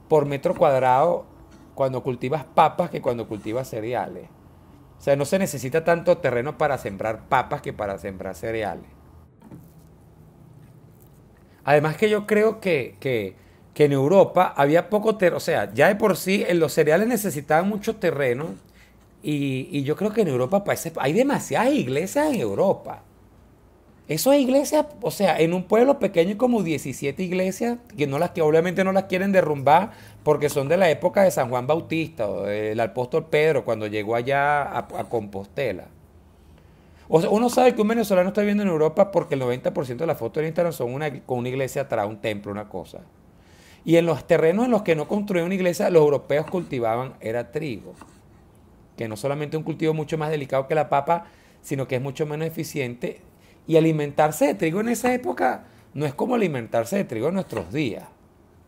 por 0.09 0.27
metro 0.27 0.55
cuadrado 0.55 1.27
cuando 1.75 2.03
cultivas 2.03 2.45
papas 2.45 2.89
que 2.89 3.03
cuando 3.03 3.27
cultivas 3.27 3.69
cereales. 3.69 4.29
O 4.99 5.03
sea, 5.03 5.17
no 5.17 5.25
se 5.25 5.39
necesita 5.39 5.83
tanto 5.83 6.19
terreno 6.19 6.57
para 6.57 6.79
sembrar 6.79 7.29
papas 7.29 7.62
que 7.62 7.73
para 7.73 7.99
sembrar 7.99 8.37
cereales. 8.37 8.87
Además 11.65 11.97
que 11.97 12.09
yo 12.09 12.27
creo 12.27 12.61
que, 12.61 12.97
que, 13.00 13.35
que 13.75 13.87
en 13.87 13.93
Europa 13.93 14.55
había 14.57 14.89
poco 14.89 15.17
terreno, 15.17 15.39
o 15.39 15.41
sea, 15.41 15.73
ya 15.75 15.89
de 15.89 15.97
por 15.97 16.17
sí 16.17 16.45
en 16.47 16.61
los 16.61 16.73
cereales 16.73 17.09
necesitaban 17.09 17.69
mucho 17.69 17.97
terreno 17.97 18.55
y, 19.23 19.83
yo 19.83 19.97
creo 19.97 20.12
que 20.12 20.23
en 20.23 20.29
Europa 20.29 20.65
hay 20.97 21.12
demasiadas 21.12 21.73
iglesias 21.73 22.33
en 22.33 22.41
Europa. 22.41 23.03
Eso 24.09 24.33
es 24.33 24.41
iglesia, 24.41 24.89
o 25.03 25.12
sea, 25.12 25.39
en 25.39 25.55
un 25.55 25.62
pueblo 25.62 26.00
pequeño 26.00 26.31
hay 26.31 26.37
como 26.37 26.65
17 26.65 27.23
iglesias 27.23 27.79
que, 27.97 28.09
no 28.09 28.19
las, 28.19 28.31
que 28.31 28.43
obviamente 28.43 28.83
no 28.83 28.91
las 28.91 29.05
quieren 29.05 29.31
derrumbar 29.31 29.93
porque 30.25 30.49
son 30.49 30.69
de 30.69 30.77
la 30.77 30.91
época 30.91 31.23
de 31.23 31.31
San 31.31 31.49
Juan 31.49 31.69
Bautista 31.69 32.29
o 32.29 32.43
del 32.43 32.81
apóstol 32.81 33.27
Pedro 33.27 33.65
cuando 33.65 33.87
llegó 33.87 34.17
allá 34.17 34.77
a, 34.77 34.89
Compostela. 35.09 35.85
Uno 37.09 37.50
sabe 37.50 37.75
que 37.75 37.83
un 37.83 37.89
venezolano 37.89 38.31
está 38.31 38.41
viviendo 38.41 38.65
en 38.65 38.69
Europa 38.69 39.12
porque 39.12 39.37
el 39.37 39.43
90% 39.43 39.97
de 39.97 40.07
las 40.07 40.19
fotos 40.19 40.41
de 40.41 40.49
Instagram 40.49 40.73
son 40.73 40.93
una, 40.93 41.21
con 41.21 41.39
una 41.39 41.49
iglesia 41.49 41.83
atrás, 41.83 42.09
un 42.09 42.21
templo, 42.21 42.50
una 42.50 42.69
cosa. 42.69 43.03
Y 43.85 43.97
en 43.97 44.07
los 44.07 44.27
terrenos 44.27 44.65
en 44.65 44.73
los 44.73 44.83
que 44.83 44.97
no 44.97 45.07
construían 45.07 45.47
una 45.47 45.55
iglesia, 45.55 45.89
los 45.89 46.03
europeos 46.03 46.47
cultivaban, 46.50 47.15
era 47.21 47.53
trigo. 47.53 47.95
Que 49.00 49.09
no 49.09 49.16
solamente 49.16 49.57
es 49.57 49.59
un 49.59 49.64
cultivo 49.64 49.95
mucho 49.95 50.19
más 50.19 50.28
delicado 50.28 50.69
que 50.69 50.75
la 50.75 50.90
papa, 50.90 51.25
sino 51.62 51.88
que 51.88 51.97
es 51.97 52.02
mucho 52.02 52.26
menos 52.26 52.47
eficiente 52.47 53.23
y 53.66 53.78
alimentarse 53.78 54.49
de 54.49 54.54
trigo 54.54 54.83
en 54.83 54.90
esa 54.90 55.14
época 55.14 55.64
no 55.95 56.04
es 56.04 56.12
como 56.12 56.35
alimentarse 56.35 56.97
de 56.97 57.04
trigo 57.04 57.28
en 57.28 57.35
nuestros 57.35 57.73
días. 57.73 58.04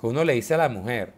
Que 0.01 0.07
uno 0.07 0.25
le 0.25 0.33
dice 0.33 0.55
a 0.55 0.57
la 0.57 0.71
mujer, 0.71 1.12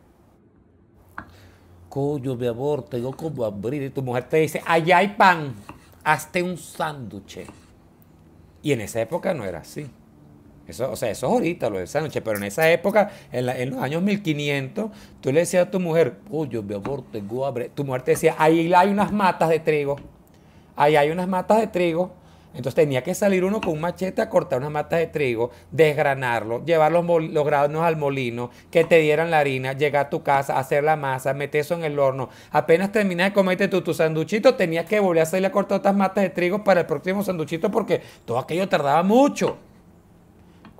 coño, 1.89 2.35
mi 2.35 2.49
amor, 2.49 2.83
tengo 2.89 3.17
como 3.17 3.45
abrir. 3.45 3.85
Y 3.85 3.91
tu 3.91 4.03
mujer 4.03 4.25
te 4.25 4.39
dice, 4.39 4.61
allá 4.67 4.99
hay 4.99 5.15
pan, 5.17 5.55
hazte 6.03 6.43
un 6.43 6.59
sándwich. 6.59 7.47
Y 8.63 8.73
en 8.73 8.81
esa 8.81 9.01
época 9.01 9.33
no 9.33 9.45
era 9.45 9.61
así. 9.61 9.87
Eso, 10.67 10.91
o 10.91 10.97
sea, 10.97 11.11
eso 11.11 11.27
es 11.27 11.33
ahorita 11.33 11.69
lo 11.71 11.79
del 11.79 11.89
sándwich, 11.89 12.23
pero 12.23 12.39
en 12.39 12.45
esa 12.45 12.71
época, 12.71 13.11
en, 13.33 13.71
los 13.71 13.83
años 13.83 14.03
1500, 14.03 14.91
tú 15.21 15.33
le 15.33 15.41
decías 15.41 15.67
a 15.67 15.71
tu 15.71 15.79
mujer, 15.81 16.19
coño, 16.31 16.63
mi 16.63 16.75
amor, 16.75 17.05
tengo 17.13 17.45
hambre. 17.45 17.71
Tu 17.75 17.85
mujer 17.85 18.03
te 18.03 18.13
decía, 18.13 18.35
ahí 18.39 18.73
hay 18.73 18.89
unas 18.89 19.13
matas 19.13 19.49
de 19.51 19.61
trigo. 19.61 19.97
Ahí 20.77 20.97
hay 20.97 21.11
unas 21.11 21.29
matas 21.29 21.61
de 21.61 21.67
trigo 21.67 22.13
entonces 22.55 22.77
tenía 22.77 23.03
que 23.03 23.15
salir 23.15 23.45
uno 23.45 23.61
con 23.61 23.73
un 23.73 23.81
machete 23.81 24.23
a 24.23 24.31
cortar 24.31 24.61
unas 24.61 24.71
matas 24.71 25.01
de 25.01 25.09
trigo, 25.09 25.51
desgranarlo, 25.73 26.65
llevar 26.65 26.93
los, 26.93 27.05
granos 27.45 27.83
al 27.83 27.97
molino, 27.97 28.51
que 28.71 28.85
te 28.85 28.99
dieran 28.99 29.31
la 29.31 29.41
harina, 29.41 29.73
llegar 29.73 30.07
a 30.07 30.11
tu 30.11 30.23
casa, 30.23 30.59
hacer 30.59 30.85
la 30.85 30.95
masa, 30.95 31.35
meter 31.35 31.63
eso 31.63 31.75
en 31.75 31.83
el 31.83 31.99
horno. 31.99 32.29
Apenas 32.53 32.93
terminas 32.93 33.31
de 33.31 33.35
comerte 33.35 33.67
tu, 33.67 33.83
tu 33.83 33.93
sanduchito, 33.93 34.55
tenías 34.55 34.87
que 34.87 35.01
volver 35.01 35.25
a 35.25 35.27
salir 35.27 35.47
a 35.47 35.53
cortar 35.53 35.79
otras 35.79 35.97
matas 35.97 36.23
de 36.23 36.31
trigo 36.31 36.63
para 36.63 36.81
el 36.81 36.87
próximo 36.87 37.25
sanduchito 37.25 37.71
porque 37.71 38.01
todo 38.25 38.39
aquello 38.39 38.69
tardaba 38.69 39.03
mucho. 39.03 39.57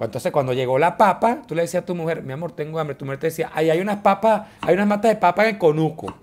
Entonces, 0.01 0.33
cuando 0.33 0.53
llegó 0.53 0.79
la 0.79 0.97
papa, 0.97 1.43
tú 1.47 1.55
le 1.55 1.63
decías 1.63 1.85
a 1.85 1.87
tu 1.87 1.95
mujer, 1.95 2.23
mi 2.23 2.33
amor, 2.33 2.53
tengo 2.53 2.79
hambre. 2.79 2.97
Tu 2.97 3.05
mujer 3.05 3.21
te 3.21 3.27
decía, 3.29 3.51
ahí 3.55 3.71
hay 3.71 3.81
unas 3.81 3.99
papas, 3.99 4.49
hay 4.61 4.75
unas 4.75 4.87
matas 4.87 5.11
de 5.11 5.17
papa 5.17 5.45
en 5.45 5.55
el 5.55 5.59
conuco. 5.59 6.15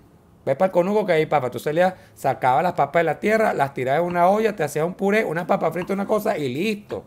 Ve 0.44 0.56
para 0.56 0.66
el 0.66 0.72
conuco 0.72 1.06
que 1.06 1.12
hay 1.12 1.26
papa. 1.26 1.50
Tú 1.50 1.58
salías, 1.58 1.94
sacabas 2.14 2.62
las 2.62 2.74
papas 2.74 3.00
de 3.00 3.04
la 3.04 3.20
tierra, 3.20 3.54
las 3.54 3.72
tirabas 3.72 4.02
en 4.02 4.06
una 4.06 4.28
olla, 4.28 4.54
te 4.54 4.62
hacías 4.62 4.84
un 4.84 4.94
puré, 4.94 5.24
una 5.24 5.46
papa 5.46 5.70
frita, 5.72 5.94
una 5.94 6.06
cosa 6.06 6.36
y 6.36 6.52
listo. 6.52 7.04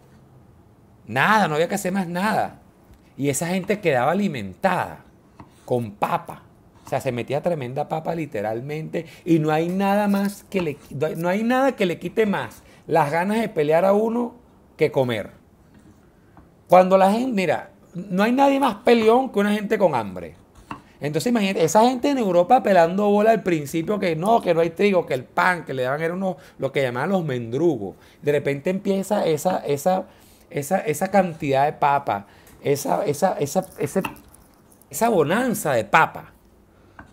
Nada, 1.06 1.48
no 1.48 1.56
había 1.56 1.68
que 1.68 1.76
hacer 1.76 1.92
más 1.92 2.08
nada. 2.08 2.62
Y 3.18 3.30
esa 3.30 3.48
gente 3.48 3.80
quedaba 3.80 4.12
alimentada 4.12 5.04
con 5.66 5.92
papa. 5.92 6.44
O 6.86 6.90
sea, 6.90 7.02
se 7.02 7.12
metía 7.12 7.42
tremenda 7.42 7.88
papa 7.88 8.16
literalmente. 8.16 9.06
Y 9.24 9.40
no 9.40 9.52
hay 9.52 9.70
nada 9.70 10.08
más 10.08 10.44
que 10.50 10.62
le, 10.62 10.78
no 11.16 11.30
hay 11.30 11.44
nada 11.44 11.74
que 11.74 11.86
le 11.86 12.00
quite 12.00 12.26
más 12.26 12.64
las 12.88 13.12
ganas 13.12 13.40
de 13.40 13.50
pelear 13.50 13.86
a 13.86 13.94
uno 13.94 14.36
que 14.78 14.92
comer. 14.92 15.45
Cuando 16.68 16.98
la 16.98 17.12
gente, 17.12 17.32
mira, 17.32 17.72
no 17.94 18.24
hay 18.24 18.32
nadie 18.32 18.60
más 18.60 18.76
peleón 18.76 19.30
que 19.32 19.40
una 19.40 19.54
gente 19.54 19.78
con 19.78 19.96
hambre. 19.96 20.36
Entonces 21.00 21.30
imagínate, 21.30 21.64
esa 21.64 21.82
gente 21.82 22.10
en 22.10 22.18
Europa 22.18 22.64
pelando 22.64 23.10
bola 23.10 23.32
al 23.32 23.44
principio 23.44 24.00
que 24.00 24.16
no, 24.16 24.42
que 24.42 24.54
no 24.54 24.62
hay 24.62 24.72
trigo, 24.72 25.06
que 25.06 25.14
el 25.14 25.24
pan, 25.24 25.66
que 25.66 25.74
le 25.74 25.84
daban 25.84 26.02
era 26.02 26.14
uno, 26.14 26.38
lo 26.58 26.72
que 26.72 26.82
llamaban 26.82 27.10
los 27.10 27.24
mendrugos. 27.24 27.96
De 28.22 28.32
repente 28.32 28.70
empieza 28.70 29.26
esa, 29.26 29.60
esa, 29.66 30.06
esa, 30.50 30.80
esa 30.80 31.12
cantidad 31.12 31.66
de 31.66 31.74
papa, 31.74 32.28
esa, 32.64 33.06
esa, 33.06 33.38
esa, 33.40 33.66
esa 34.90 35.10
bonanza 35.10 35.74
de 35.74 35.84
papa. 35.84 36.35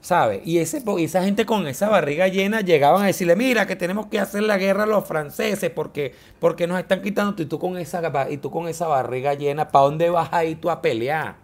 ¿Sabes? 0.03 0.43
Y, 0.45 0.59
ese, 0.59 0.83
esa 0.99 1.23
gente 1.23 1.47
con 1.47 1.67
esa 1.67 1.89
barriga 1.89 2.27
llena 2.29 2.61
llegaban 2.61 3.05
a 3.05 3.07
decirle, 3.07 3.37
mira, 3.37 3.67
que 3.67 3.77
tenemos 3.77 4.07
que 4.07 4.19
hacer 4.19 4.43
la 4.43 4.59
guerra 4.59 4.83
a 4.83 4.87
los 4.87 5.07
franceses 5.07 5.71
porque, 5.71 6.13
porque 6.41 6.67
nos 6.67 6.79
están 6.79 7.01
quitando 7.03 7.41
y 7.41 7.47
tú 7.47 7.59
con 7.59 7.79
esa, 7.79 8.03
y 8.29 8.37
tú 8.39 8.51
con 8.51 8.69
esa 8.69 8.89
barriga 8.89 9.35
llena, 9.35 9.69
¿para 9.69 9.85
dónde 9.85 10.11
vas 10.11 10.33
a 10.33 10.45
ir 10.45 10.61
tú 10.61 10.71
a 10.71 10.83
pelear? 10.83 11.37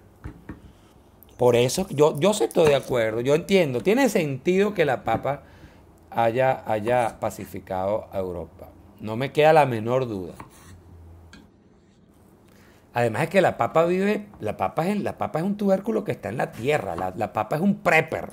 Por 1.37 1.55
eso 1.55 1.87
yo, 1.91 2.19
yo 2.19 2.33
estoy 2.33 2.67
de 2.67 2.75
acuerdo, 2.75 3.21
yo 3.21 3.37
entiendo, 3.37 3.81
tiene 3.81 4.09
sentido 4.09 4.75
que 4.75 4.85
la 4.85 5.05
papa 5.05 5.45
haya, 6.11 6.65
haya 6.67 7.21
pacificado 7.21 8.09
a 8.13 8.19
Europa. 8.19 8.69
No 9.01 9.15
me 9.17 9.31
queda 9.31 9.53
la 9.53 9.67
menor 9.67 10.09
duda. 10.09 10.35
Además 12.93 13.23
es 13.23 13.29
que 13.29 13.41
la 13.41 13.57
papa 13.57 13.85
vive, 13.85 14.27
la 14.41 14.57
papa 14.57 14.89
es, 14.89 15.01
la 15.01 15.17
papa 15.17 15.39
es 15.39 15.45
un 15.45 15.57
tubérculo 15.57 16.03
que 16.03 16.11
está 16.11 16.31
en 16.31 16.37
la 16.37 16.51
tierra, 16.51 16.97
la, 16.97 17.33
papa 17.33 17.55
es 17.55 17.63
un 17.63 17.77
prepper. 17.77 18.31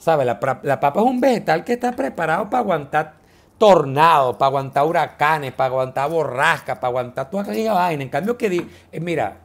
¿Sabes? 0.00 0.26
La, 0.26 0.40
papa 0.40 1.00
es 1.00 1.06
un 1.06 1.20
vegetal 1.20 1.62
que 1.62 1.74
está 1.74 1.92
preparado 1.92 2.48
para 2.48 2.62
aguantar 2.62 3.14
tornados, 3.58 4.36
para 4.36 4.46
aguantar 4.46 4.86
huracanes, 4.86 5.52
para 5.52 5.66
aguantar 5.66 6.08
borrascas, 6.10 6.78
para 6.78 6.88
aguantar 6.88 7.28
toda 7.28 7.42
aquella 7.42 7.74
vaina. 7.74 8.02
En 8.02 8.08
cambio 8.08 8.38
que, 8.38 8.66
eh, 8.90 9.00
mira, 9.00 9.36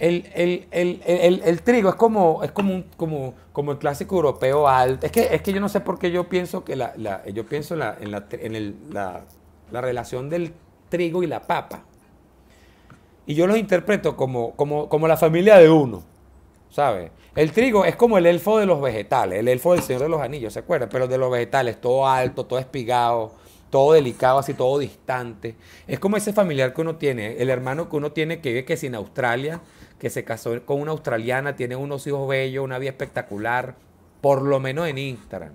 el, 0.00 1.60
trigo 1.62 1.90
es 1.90 1.94
como, 1.94 2.42
es 2.42 2.50
como, 2.50 2.82
como, 2.96 3.34
como 3.52 3.70
el 3.70 3.78
clásico 3.78 4.16
europeo 4.16 4.66
alto. 4.66 5.06
Es 5.06 5.12
que, 5.12 5.28
es 5.32 5.42
que 5.42 5.52
yo 5.52 5.60
no 5.60 5.68
sé 5.68 5.78
por 5.78 6.00
qué 6.00 6.10
yo 6.10 6.28
pienso 6.28 6.64
que 6.64 6.74
la, 6.74 7.24
yo 7.26 7.46
pienso 7.46 7.74
en, 7.74 7.80
la, 7.80 7.96
en 8.32 8.76
la, 8.90 9.80
relación 9.80 10.28
del 10.28 10.52
trigo 10.88 11.22
y 11.22 11.28
la 11.28 11.40
papa. 11.40 11.84
Y 13.26 13.36
yo 13.36 13.46
los 13.46 13.58
interpreto 13.58 14.16
como, 14.16 14.56
como, 14.56 14.88
como 14.88 15.06
la 15.06 15.16
familia 15.16 15.56
de 15.58 15.70
uno. 15.70 16.02
¿Sabes? 16.68 17.12
El 17.36 17.52
trigo 17.52 17.84
es 17.84 17.96
como 17.96 18.16
el 18.16 18.24
elfo 18.24 18.58
de 18.58 18.64
los 18.64 18.80
vegetales, 18.80 19.40
el 19.40 19.48
elfo 19.48 19.74
del 19.74 19.82
Señor 19.82 20.00
de 20.00 20.08
los 20.08 20.22
Anillos, 20.22 20.54
¿se 20.54 20.60
acuerdan? 20.60 20.88
Pero 20.88 21.06
de 21.06 21.18
los 21.18 21.30
vegetales, 21.30 21.78
todo 21.78 22.08
alto, 22.08 22.46
todo 22.46 22.58
espigado, 22.58 23.34
todo 23.68 23.92
delicado, 23.92 24.38
así 24.38 24.54
todo 24.54 24.78
distante. 24.78 25.54
Es 25.86 25.98
como 25.98 26.16
ese 26.16 26.32
familiar 26.32 26.72
que 26.72 26.80
uno 26.80 26.96
tiene, 26.96 27.36
el 27.36 27.50
hermano 27.50 27.90
que 27.90 27.96
uno 27.96 28.10
tiene 28.12 28.40
que 28.40 28.48
vive 28.48 28.64
que 28.64 28.72
es 28.72 28.84
en 28.84 28.94
Australia, 28.94 29.60
que 29.98 30.08
se 30.08 30.24
casó 30.24 30.64
con 30.64 30.80
una 30.80 30.92
australiana, 30.92 31.56
tiene 31.56 31.76
unos 31.76 32.06
hijos 32.06 32.26
bellos, 32.26 32.64
una 32.64 32.78
vida 32.78 32.88
espectacular, 32.88 33.74
por 34.22 34.40
lo 34.40 34.58
menos 34.58 34.88
en 34.88 34.96
Instagram. 34.96 35.52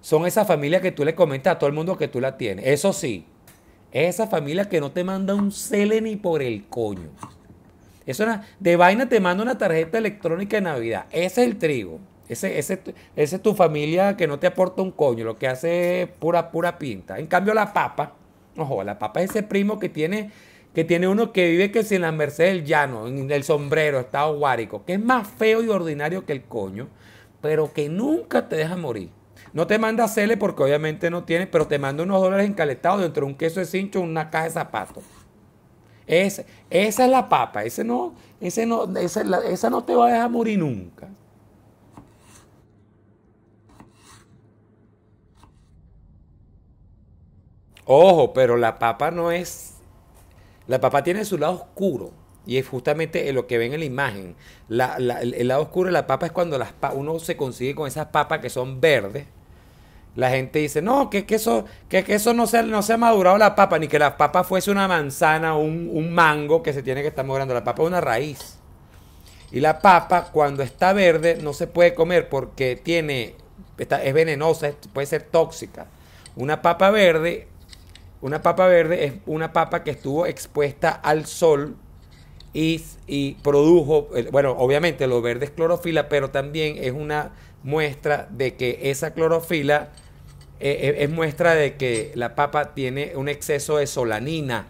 Son 0.00 0.24
esa 0.24 0.44
familia 0.44 0.80
que 0.80 0.92
tú 0.92 1.04
le 1.04 1.16
comentas 1.16 1.56
a 1.56 1.58
todo 1.58 1.66
el 1.66 1.74
mundo 1.74 1.98
que 1.98 2.06
tú 2.06 2.20
la 2.20 2.36
tienes. 2.36 2.64
Eso 2.68 2.92
sí, 2.92 3.26
esa 3.90 4.28
familia 4.28 4.68
que 4.68 4.80
no 4.80 4.92
te 4.92 5.02
manda 5.02 5.34
un 5.34 5.50
cele 5.50 6.00
ni 6.00 6.14
por 6.14 6.42
el 6.42 6.68
coño. 6.68 7.10
Eso 8.06 8.26
de 8.58 8.76
vaina 8.76 9.08
te 9.08 9.20
manda 9.20 9.42
una 9.42 9.58
tarjeta 9.58 9.98
electrónica 9.98 10.56
de 10.56 10.62
Navidad. 10.62 11.06
Ese 11.10 11.42
es 11.42 11.48
el 11.48 11.58
trigo. 11.58 12.00
Ese, 12.28 12.58
ese, 12.58 12.80
ese, 13.16 13.36
es 13.36 13.42
tu 13.42 13.54
familia 13.54 14.16
que 14.16 14.28
no 14.28 14.38
te 14.38 14.46
aporta 14.46 14.82
un 14.82 14.92
coño, 14.92 15.24
lo 15.24 15.36
que 15.36 15.48
hace 15.48 16.02
es 16.02 16.08
pura, 16.08 16.52
pura 16.52 16.78
pinta. 16.78 17.18
En 17.18 17.26
cambio, 17.26 17.54
la 17.54 17.72
papa, 17.72 18.12
ojo, 18.56 18.84
la 18.84 19.00
papa 19.00 19.20
es 19.20 19.30
ese 19.30 19.42
primo 19.42 19.80
que 19.80 19.88
tiene 19.88 20.30
que 20.74 20.84
tiene 20.84 21.08
uno 21.08 21.32
que 21.32 21.50
vive 21.50 21.72
que 21.72 21.82
si 21.82 21.96
en 21.96 22.02
la 22.02 22.12
Merced 22.12 22.44
del 22.44 22.64
Llano, 22.64 23.08
en 23.08 23.30
el 23.30 23.42
sombrero, 23.42 23.98
estado 23.98 24.36
guárico, 24.36 24.84
que 24.84 24.94
es 24.94 25.00
más 25.00 25.26
feo 25.26 25.62
y 25.62 25.68
ordinario 25.68 26.24
que 26.24 26.32
el 26.32 26.44
coño, 26.44 26.88
pero 27.40 27.72
que 27.72 27.88
nunca 27.88 28.48
te 28.48 28.56
deja 28.56 28.76
morir. 28.76 29.10
No 29.52 29.66
te 29.66 29.78
manda 29.78 30.06
cele 30.06 30.36
porque 30.36 30.62
obviamente 30.62 31.10
no 31.10 31.24
tiene, 31.24 31.48
pero 31.48 31.66
te 31.66 31.78
manda 31.78 32.04
unos 32.04 32.20
dólares 32.20 32.46
encaletados 32.46 33.00
dentro 33.00 33.26
de 33.26 33.32
un 33.32 33.36
queso 33.36 33.58
de 33.58 33.66
cincho, 33.66 34.00
una 34.00 34.30
caja 34.30 34.44
de 34.44 34.50
zapatos. 34.50 35.02
Esa 36.10 36.44
es 36.70 36.98
la 36.98 37.28
papa, 37.28 37.64
ese 37.64 37.84
no, 37.84 38.14
ese 38.40 38.66
no, 38.66 38.84
esa, 38.98 39.22
esa 39.48 39.70
no 39.70 39.84
te 39.84 39.94
va 39.94 40.08
a 40.08 40.12
dejar 40.12 40.30
morir 40.30 40.58
nunca. 40.58 41.08
Ojo, 47.84 48.32
pero 48.32 48.56
la 48.56 48.78
papa 48.78 49.10
no 49.10 49.32
es 49.32 49.80
la 50.70 50.80
papa 50.80 51.02
tiene 51.02 51.24
su 51.24 51.36
lado 51.36 51.54
oscuro. 51.54 52.12
Y 52.46 52.56
es 52.56 52.68
justamente 52.68 53.32
lo 53.32 53.48
que 53.48 53.58
ven 53.58 53.72
en 53.72 53.80
la 53.80 53.86
imagen. 53.86 54.36
el, 54.68 55.48
lado 55.48 55.62
oscuro 55.62 55.88
de 55.88 55.92
la 55.92 56.06
papa 56.06 56.26
es 56.26 56.32
cuando 56.32 56.58
las 56.58 56.72
uno 56.94 57.18
se 57.18 57.36
consigue 57.36 57.74
con 57.74 57.88
esas 57.88 58.06
papas 58.06 58.38
que 58.38 58.50
son 58.50 58.80
verdes. 58.80 59.26
La 60.16 60.30
gente 60.30 60.58
dice, 60.58 60.82
no, 60.82 61.08
que, 61.08 61.24
eso, 61.28 61.64
que, 61.88 62.04
eso 62.08 62.34
no, 62.34 62.46
se, 62.46 62.62
no 62.64 62.82
se 62.82 62.94
ha 62.94 62.96
madurado 62.96 63.38
la 63.38 63.54
papa, 63.54 63.78
ni 63.78 63.88
que 63.88 63.98
la 63.98 64.16
papa 64.16 64.44
fuese 64.44 64.70
una 64.70 64.88
manzana 64.88 65.54
o 65.54 65.60
un, 65.60 66.12
mango 66.12 66.62
que 66.62 66.72
se 66.72 66.82
tiene 66.82 67.02
que 67.02 67.08
estar 67.08 67.24
madurando. 67.24 67.54
La 67.54 67.64
papa 67.64 67.82
es 67.82 67.88
una 67.88 68.00
raíz. 68.00 68.58
Y 69.52 69.60
la 69.60 69.80
papa, 69.80 70.30
cuando 70.32 70.62
está 70.62 70.92
verde, 70.92 71.38
no 71.40 71.52
se 71.52 71.66
puede 71.66 71.94
comer 71.94 72.28
porque 72.28 72.76
tiene, 72.76 73.34
es 73.78 74.14
venenosa, 74.14 74.72
puede 74.92 75.06
ser 75.06 75.22
tóxica. 75.22 75.86
Una 76.36 76.62
papa 76.62 76.90
verde 76.90 77.48
una 78.22 78.42
papa 78.42 78.66
verde 78.66 79.04
es 79.04 79.14
una 79.26 79.52
papa 79.52 79.82
que 79.82 79.90
estuvo 79.90 80.26
expuesta 80.26 80.90
al 80.90 81.24
sol 81.26 81.76
y, 82.52 83.34
produjo, 83.42 84.08
bueno, 84.32 84.52
obviamente 84.52 85.06
lo 85.06 85.22
verde 85.22 85.46
es 85.46 85.50
clorofila, 85.52 86.08
pero 86.08 86.30
también 86.30 86.76
es 86.78 86.92
una 86.92 87.30
muestra 87.62 88.26
de 88.30 88.56
que 88.56 88.78
esa 88.90 89.14
clorofila 89.14 89.90
eh, 90.60 90.78
eh, 90.82 91.04
es 91.04 91.10
muestra 91.10 91.54
de 91.54 91.76
que 91.76 92.12
la 92.14 92.34
papa 92.34 92.74
tiene 92.74 93.12
un 93.16 93.28
exceso 93.28 93.78
de 93.78 93.86
solanina. 93.86 94.68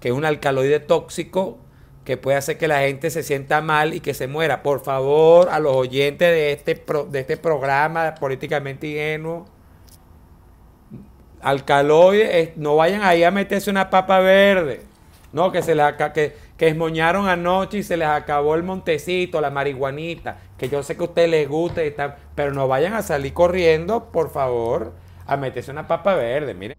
que 0.00 0.08
es 0.10 0.14
un 0.14 0.24
alcaloide 0.24 0.78
tóxico 0.80 1.58
que 2.04 2.16
puede 2.16 2.38
hacer 2.38 2.56
que 2.56 2.68
la 2.68 2.80
gente 2.80 3.10
se 3.10 3.22
sienta 3.22 3.60
mal 3.60 3.94
y 3.94 4.00
que 4.00 4.14
se 4.14 4.28
muera. 4.28 4.62
Por 4.62 4.80
favor, 4.80 5.48
a 5.50 5.58
los 5.58 5.74
oyentes 5.74 6.28
de 6.30 6.52
este, 6.52 6.82
de 7.10 7.20
este 7.20 7.36
programa 7.36 8.14
políticamente 8.14 8.86
ingenuo, 8.86 9.46
alcaloide, 11.42 12.54
no 12.56 12.76
vayan 12.76 13.02
ahí 13.02 13.24
a 13.24 13.30
meterse 13.30 13.70
una 13.70 13.90
papa 13.90 14.20
verde. 14.20 14.82
No, 15.32 15.52
que 15.52 15.62
se 15.62 15.74
les 15.74 15.94
que, 16.14 16.34
que 16.56 16.68
esmoñaron 16.68 17.28
anoche 17.28 17.78
y 17.78 17.82
se 17.82 17.96
les 17.96 18.08
acabó 18.08 18.54
el 18.54 18.62
montecito, 18.62 19.40
la 19.40 19.50
marihuanita, 19.50 20.38
que 20.58 20.68
yo 20.68 20.82
sé 20.82 20.96
que 20.96 21.02
a 21.02 21.06
ustedes 21.06 21.30
les 21.30 21.48
gusta 21.48 21.84
y 21.84 21.92
tal, 21.92 22.16
pero 22.34 22.52
no 22.52 22.68
vayan 22.68 22.94
a 22.94 23.02
salir 23.02 23.32
corriendo, 23.32 24.10
por 24.10 24.30
favor, 24.30 24.92
a 25.24 25.36
meterse 25.36 25.70
una 25.70 25.86
papa 25.86 26.14
verde, 26.14 26.52
miren. 26.54 26.76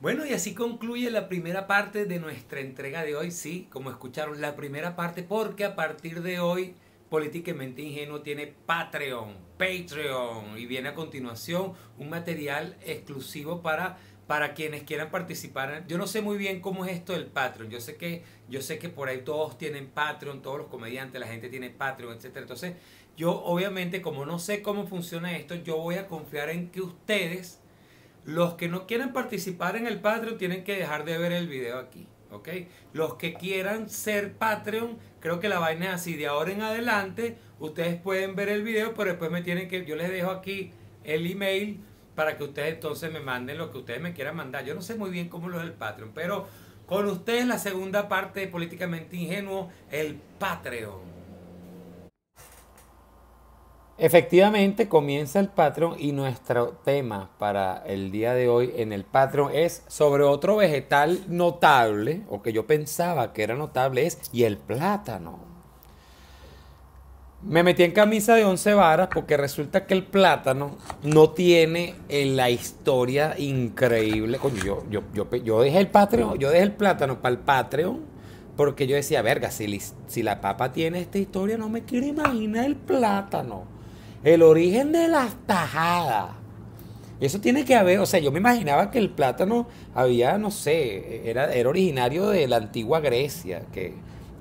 Bueno, 0.00 0.26
y 0.26 0.34
así 0.34 0.54
concluye 0.54 1.10
la 1.10 1.28
primera 1.28 1.66
parte 1.66 2.04
de 2.04 2.20
nuestra 2.20 2.60
entrega 2.60 3.02
de 3.04 3.16
hoy. 3.16 3.30
Sí, 3.30 3.68
como 3.70 3.88
escucharon, 3.88 4.38
la 4.38 4.54
primera 4.54 4.96
parte, 4.96 5.22
porque 5.22 5.64
a 5.64 5.74
partir 5.74 6.20
de 6.20 6.40
hoy, 6.40 6.76
Políticamente 7.08 7.80
Ingenuo 7.80 8.22
tiene 8.22 8.48
Patreon, 8.66 9.36
Patreon, 9.56 10.58
y 10.58 10.66
viene 10.66 10.88
a 10.88 10.94
continuación 10.94 11.74
un 11.96 12.10
material 12.10 12.76
exclusivo 12.84 13.62
para, 13.62 13.98
para 14.26 14.54
quienes 14.54 14.82
quieran 14.84 15.10
participar. 15.10 15.84
Yo 15.86 15.98
no 15.98 16.06
sé 16.06 16.22
muy 16.22 16.38
bien 16.38 16.60
cómo 16.60 16.84
es 16.84 16.92
esto 16.92 17.12
del 17.12 17.26
Patreon. 17.26 17.70
Yo 17.70 17.80
sé 17.80 17.96
que, 17.96 18.22
yo 18.48 18.62
sé 18.62 18.78
que 18.78 18.88
por 18.88 19.08
ahí 19.08 19.18
todos 19.18 19.58
tienen 19.58 19.88
Patreon, 19.88 20.42
todos 20.42 20.58
los 20.58 20.66
comediantes, 20.68 21.20
la 21.20 21.26
gente 21.26 21.48
tiene 21.48 21.70
Patreon, 21.70 22.14
etc. 22.14 22.36
Entonces, 22.36 22.74
yo 23.16 23.32
obviamente, 23.44 24.02
como 24.02 24.24
no 24.24 24.38
sé 24.38 24.62
cómo 24.62 24.86
funciona 24.86 25.36
esto, 25.36 25.54
yo 25.54 25.76
voy 25.76 25.96
a 25.96 26.08
confiar 26.08 26.50
en 26.50 26.70
que 26.70 26.80
ustedes 26.80 27.60
los 28.24 28.54
que 28.54 28.68
no 28.68 28.86
quieran 28.86 29.12
participar 29.12 29.76
en 29.76 29.86
el 29.86 30.00
Patreon 30.00 30.38
tienen 30.38 30.64
que 30.64 30.76
dejar 30.76 31.04
de 31.04 31.18
ver 31.18 31.32
el 31.32 31.48
video 31.48 31.78
aquí. 31.78 32.06
¿ok? 32.34 32.48
Los 32.92 33.14
que 33.14 33.34
quieran 33.34 33.88
ser 33.88 34.34
Patreon, 34.34 34.98
creo 35.20 35.40
que 35.40 35.48
la 35.48 35.58
vaina 35.58 35.86
es 35.86 35.92
así. 35.92 36.14
De 36.14 36.26
ahora 36.26 36.52
en 36.52 36.62
adelante, 36.62 37.38
ustedes 37.58 38.00
pueden 38.00 38.34
ver 38.34 38.48
el 38.48 38.62
video, 38.62 38.94
pero 38.94 39.10
después 39.10 39.30
me 39.30 39.42
tienen 39.42 39.68
que. 39.68 39.84
Yo 39.84 39.96
les 39.96 40.10
dejo 40.10 40.30
aquí 40.30 40.72
el 41.04 41.30
email 41.30 41.80
para 42.14 42.36
que 42.36 42.44
ustedes 42.44 42.74
entonces 42.74 43.12
me 43.12 43.20
manden 43.20 43.58
lo 43.58 43.70
que 43.70 43.78
ustedes 43.78 44.00
me 44.00 44.12
quieran 44.14 44.36
mandar. 44.36 44.64
Yo 44.64 44.74
no 44.74 44.82
sé 44.82 44.94
muy 44.94 45.10
bien 45.10 45.28
cómo 45.28 45.48
lo 45.48 45.58
es 45.58 45.64
el 45.64 45.72
Patreon, 45.72 46.12
pero 46.14 46.46
con 46.86 47.06
ustedes 47.06 47.46
la 47.46 47.58
segunda 47.58 48.08
parte 48.08 48.40
de 48.40 48.48
Políticamente 48.48 49.16
Ingenuo, 49.16 49.70
el 49.90 50.20
Patreon. 50.38 51.14
Efectivamente, 53.96 54.88
comienza 54.88 55.38
el 55.38 55.48
Patreon 55.48 55.94
y 55.98 56.10
nuestro 56.10 56.70
tema 56.84 57.30
para 57.38 57.84
el 57.86 58.10
día 58.10 58.34
de 58.34 58.48
hoy 58.48 58.72
en 58.74 58.92
el 58.92 59.04
Patreon 59.04 59.52
es 59.54 59.84
sobre 59.86 60.24
otro 60.24 60.56
vegetal 60.56 61.20
notable, 61.28 62.22
o 62.28 62.42
que 62.42 62.52
yo 62.52 62.66
pensaba 62.66 63.32
que 63.32 63.44
era 63.44 63.54
notable, 63.54 64.04
es 64.04 64.18
y 64.32 64.42
el 64.42 64.58
plátano. 64.58 65.53
Me 67.46 67.62
metí 67.62 67.82
en 67.82 67.92
camisa 67.92 68.34
de 68.34 68.44
once 68.44 68.72
varas 68.72 69.08
porque 69.12 69.36
resulta 69.36 69.86
que 69.86 69.94
el 69.94 70.04
plátano 70.04 70.78
no 71.02 71.30
tiene 71.30 71.94
en 72.08 72.36
la 72.36 72.48
historia 72.48 73.34
increíble. 73.38 74.38
yo, 74.64 74.84
yo, 74.90 75.02
yo, 75.12 75.30
yo, 75.30 75.60
dejé 75.60 75.78
el 75.78 75.88
Patreon, 75.88 76.38
yo 76.38 76.50
dejé 76.50 76.62
el 76.62 76.72
plátano 76.72 77.20
para 77.20 77.34
el 77.34 77.40
Patreon 77.40 78.00
porque 78.56 78.86
yo 78.86 78.96
decía, 78.96 79.20
verga, 79.20 79.50
si, 79.50 79.80
si 80.06 80.22
la 80.22 80.40
papa 80.40 80.72
tiene 80.72 81.00
esta 81.00 81.18
historia, 81.18 81.58
no 81.58 81.68
me 81.68 81.82
quiero 81.82 82.06
imaginar 82.06 82.64
el 82.64 82.76
plátano 82.76 83.74
el 84.24 84.42
origen 84.42 84.90
de 84.90 85.06
las 85.06 85.34
tajadas. 85.46 86.30
Eso 87.20 87.40
tiene 87.40 87.64
que 87.64 87.76
haber, 87.76 88.00
o 88.00 88.06
sea, 88.06 88.18
yo 88.20 88.32
me 88.32 88.40
imaginaba 88.40 88.90
que 88.90 88.98
el 88.98 89.10
plátano 89.10 89.68
había, 89.94 90.36
no 90.38 90.50
sé, 90.50 91.28
era, 91.30 91.52
era 91.52 91.68
originario 91.68 92.28
de 92.28 92.48
la 92.48 92.56
antigua 92.56 93.00
Grecia, 93.00 93.62
que, 93.72 93.94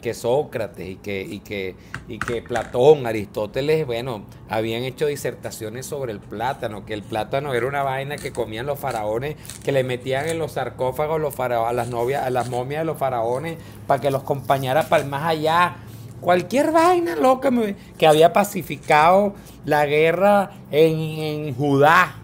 que 0.04 0.14
Sócrates 0.14 0.88
y 0.88 0.96
que, 0.98 1.22
y, 1.22 1.40
que, 1.40 1.76
y 2.08 2.20
que 2.20 2.44
Platón, 2.44 3.08
Aristóteles, 3.08 3.88
bueno, 3.88 4.26
habían 4.50 4.84
hecho 4.84 5.08
disertaciones 5.08 5.88
sobre 5.88 6.12
el 6.12 6.20
plátano, 6.20 6.86
que 6.86 6.94
el 6.94 7.02
plátano 7.02 7.54
era 7.56 7.66
una 7.66 7.82
vaina 7.82 8.18
que 8.18 8.32
comían 8.32 8.68
los 8.68 8.78
faraones, 8.78 9.38
que 9.64 9.72
le 9.72 9.84
metían 9.84 10.28
en 10.28 10.38
los 10.38 10.52
sarcófagos 10.52 11.20
los 11.20 11.40
a 11.40 11.74
las 11.74 11.88
novias, 11.88 12.24
a 12.24 12.30
las 12.30 12.50
momias 12.50 12.82
de 12.82 12.86
los 12.86 12.98
faraones, 12.98 13.58
para 13.88 14.00
que 14.00 14.12
los 14.12 14.22
acompañara 14.22 14.84
para 14.90 15.04
el 15.04 15.10
más 15.10 15.24
allá 15.24 15.78
cualquier 16.22 16.72
vaina 16.72 17.16
loca 17.16 17.50
que 17.98 18.08
había 18.08 18.34
pacificado 18.34 19.34
la 19.66 19.86
guerra 19.86 20.52
en, 20.72 21.54
Judá. 21.56 22.16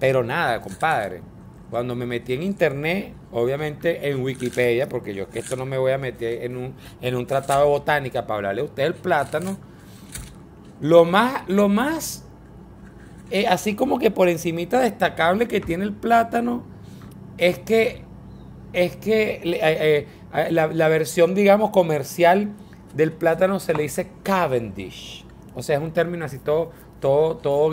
Pero 0.00 0.22
nada, 0.22 0.60
compadre. 0.60 1.22
Cuando 1.74 1.96
me 1.96 2.06
metí 2.06 2.34
en 2.34 2.44
internet, 2.44 3.12
obviamente 3.32 4.08
en 4.08 4.22
Wikipedia, 4.22 4.88
porque 4.88 5.12
yo 5.12 5.28
que 5.28 5.40
esto 5.40 5.56
no 5.56 5.66
me 5.66 5.76
voy 5.76 5.90
a 5.90 5.98
meter 5.98 6.44
en 6.44 6.56
un, 6.56 6.72
en 7.00 7.16
un 7.16 7.26
tratado 7.26 7.64
de 7.64 7.70
botánica 7.70 8.28
para 8.28 8.36
hablarle 8.36 8.60
a 8.60 8.64
usted 8.66 8.84
del 8.84 8.94
plátano, 8.94 9.58
lo 10.80 11.04
más, 11.04 11.42
lo 11.48 11.68
más, 11.68 12.26
eh, 13.32 13.48
así 13.48 13.74
como 13.74 13.98
que 13.98 14.12
por 14.12 14.28
encimita 14.28 14.78
destacable 14.78 15.48
que 15.48 15.60
tiene 15.60 15.82
el 15.82 15.92
plátano, 15.92 16.62
es 17.38 17.58
que, 17.58 18.04
es 18.72 18.94
que 18.94 19.40
eh, 19.42 20.06
eh, 20.32 20.52
la 20.52 20.88
versión, 20.88 21.34
digamos, 21.34 21.70
comercial 21.70 22.52
del 22.94 23.10
plátano 23.10 23.58
se 23.58 23.74
le 23.74 23.82
dice 23.82 24.12
Cavendish. 24.22 25.24
O 25.56 25.62
sea, 25.64 25.78
es 25.78 25.82
un 25.82 25.92
término 25.92 26.24
así 26.24 26.38
todo, 26.38 26.70
todo, 27.04 27.36
todo, 27.36 27.70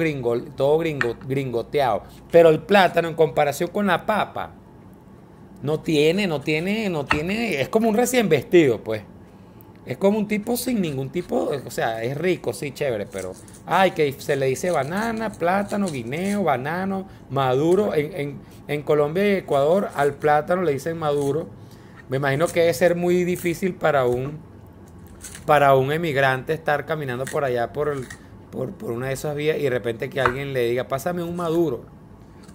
todo 0.58 0.78
gringo, 0.78 1.16
gringoteado. 1.26 2.04
Pero 2.30 2.50
el 2.50 2.60
plátano 2.60 3.08
en 3.08 3.14
comparación 3.14 3.70
con 3.70 3.88
la 3.88 4.06
papa 4.06 4.52
no 5.64 5.80
tiene, 5.80 6.28
no 6.28 6.42
tiene, 6.42 6.90
no 6.90 7.06
tiene, 7.06 7.62
es 7.62 7.70
como 7.70 7.88
un 7.88 7.96
recién 7.96 8.28
vestido, 8.28 8.84
pues. 8.84 9.04
Es 9.86 9.96
como 9.96 10.20
un 10.20 10.28
tipo 10.28 10.58
sin 10.58 10.82
ningún 10.82 11.12
tipo, 11.12 11.50
o 11.66 11.72
sea, 11.72 12.04
es 12.04 12.18
rico, 12.18 12.52
sí, 12.52 12.72
chévere, 12.72 13.06
pero, 13.06 13.32
ay, 13.66 13.92
que 13.92 14.12
se 14.12 14.36
le 14.36 14.48
dice 14.48 14.70
banana, 14.70 15.32
plátano, 15.32 15.88
guineo, 15.88 16.44
banano, 16.44 17.08
maduro. 17.30 17.96
En, 17.96 18.14
en, 18.14 18.40
en 18.68 18.82
Colombia 18.84 19.26
y 19.26 19.38
Ecuador 19.38 19.92
al 19.96 20.16
plátano 20.16 20.62
le 20.64 20.74
dicen 20.74 20.98
maduro. 20.98 21.48
Me 22.10 22.18
imagino 22.18 22.48
que 22.48 22.60
debe 22.60 22.74
ser 22.74 22.96
muy 22.98 23.24
difícil 23.24 23.76
para 23.76 24.06
un 24.06 24.40
para 25.46 25.76
un 25.76 25.92
emigrante 25.92 26.54
estar 26.54 26.86
caminando 26.86 27.26
por 27.26 27.44
allá 27.44 27.72
por, 27.72 27.96
por, 28.52 28.92
una 28.92 29.08
de 29.08 29.14
esas 29.14 29.36
vías 29.36 29.58
y 29.58 29.64
de 29.64 29.70
repente 29.70 30.10
que 30.10 30.22
alguien 30.22 30.54
le 30.54 30.70
diga, 30.70 30.88
pásame 30.88 31.24
un 31.24 31.36
maduro. 31.36 31.82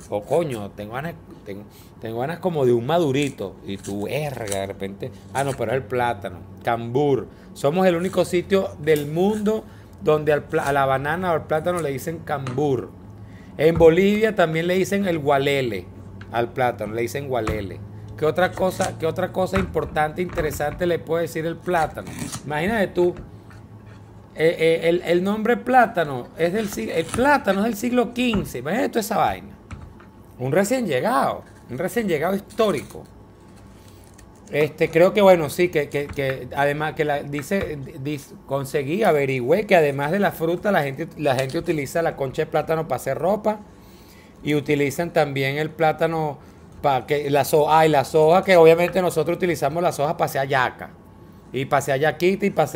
O 0.08 0.22
coño, 0.22 0.70
tengo 0.70 0.94
ganas, 0.94 1.14
tengo, 1.44 1.64
tengo 2.00 2.20
ganas 2.20 2.38
como 2.38 2.64
de 2.64 2.72
un 2.72 2.86
madurito. 2.86 3.56
Y 3.66 3.76
tú, 3.76 4.04
verga, 4.04 4.60
de 4.60 4.66
repente. 4.66 5.10
Ah, 5.32 5.42
no, 5.42 5.52
pero 5.52 5.72
es 5.72 5.78
el 5.78 5.84
plátano. 5.84 6.38
Cambur. 6.62 7.26
Somos 7.54 7.86
el 7.86 7.96
único 7.96 8.24
sitio 8.24 8.68
del 8.78 9.06
mundo 9.06 9.64
donde 10.02 10.32
a 10.32 10.72
la 10.72 10.86
banana 10.86 11.32
o 11.32 11.34
al 11.34 11.46
plátano 11.46 11.80
le 11.80 11.90
dicen 11.90 12.18
cambur. 12.18 12.90
En 13.58 13.78
Bolivia 13.78 14.34
también 14.34 14.66
le 14.66 14.74
dicen 14.74 15.06
el 15.06 15.18
gualele 15.18 15.86
al 16.30 16.52
plátano, 16.52 16.94
le 16.94 17.02
dicen 17.02 17.28
gualele. 17.28 17.80
¿Qué 18.18 18.24
otra 18.24 18.52
cosa, 18.52 18.98
qué 18.98 19.06
otra 19.06 19.32
cosa 19.32 19.58
importante, 19.58 20.22
interesante 20.22 20.86
le 20.86 20.98
puede 20.98 21.22
decir 21.22 21.44
el 21.46 21.56
plátano? 21.56 22.10
Imagínate 22.44 22.88
tú, 22.88 23.14
eh, 24.38 24.80
eh, 24.82 25.00
el, 25.04 25.24
nombre 25.24 25.56
plátano 25.56 26.28
es 26.36 26.52
del 26.52 26.68
el 26.90 27.04
plátano 27.06 27.60
es 27.60 27.64
del 27.64 27.76
siglo 27.76 28.12
XV. 28.14 28.58
Imagínate 28.58 28.88
tú 28.90 28.98
esa 28.98 29.16
vaina. 29.16 29.56
Un 30.38 30.52
recién 30.52 30.86
llegado, 30.86 31.42
un 31.70 31.78
recién 31.78 32.06
llegado 32.06 32.36
histórico. 32.36 33.04
Este, 34.50 34.90
creo 34.90 35.12
que 35.12 35.22
bueno, 35.22 35.50
sí, 35.50 35.70
que, 35.70 36.48
además 36.54 36.94
que 36.94 37.04
la, 37.04 37.22
dice, 37.22 37.78
conseguí, 38.46 39.02
averigüé 39.02 39.66
que 39.66 39.74
además 39.74 40.12
de 40.12 40.20
la 40.20 40.30
fruta, 40.30 40.70
la 40.70 40.82
gente, 40.82 41.08
la 41.16 41.34
gente 41.34 41.58
utiliza 41.58 42.00
la 42.02 42.14
concha 42.14 42.42
de 42.42 42.46
plátano 42.46 42.86
para 42.86 42.96
hacer 42.96 43.18
ropa 43.18 43.58
y 44.44 44.54
utilizan 44.54 45.12
también 45.12 45.56
el 45.56 45.70
plátano 45.70 46.38
que 47.08 47.30
la 47.30 47.44
soja, 47.44 47.86
y 47.86 47.88
la 47.88 48.04
soja 48.04 48.44
que 48.44 48.56
obviamente 48.56 49.02
nosotros 49.02 49.36
utilizamos 49.36 49.82
la 49.82 49.92
soja 49.92 50.16
para 50.16 50.26
hacer 50.26 50.46
yaca. 50.46 50.90
Y 51.52 51.64
para 51.64 51.78
hacer 51.78 52.00
yaquita 52.00 52.46
y 52.46 52.50
para 52.50 52.68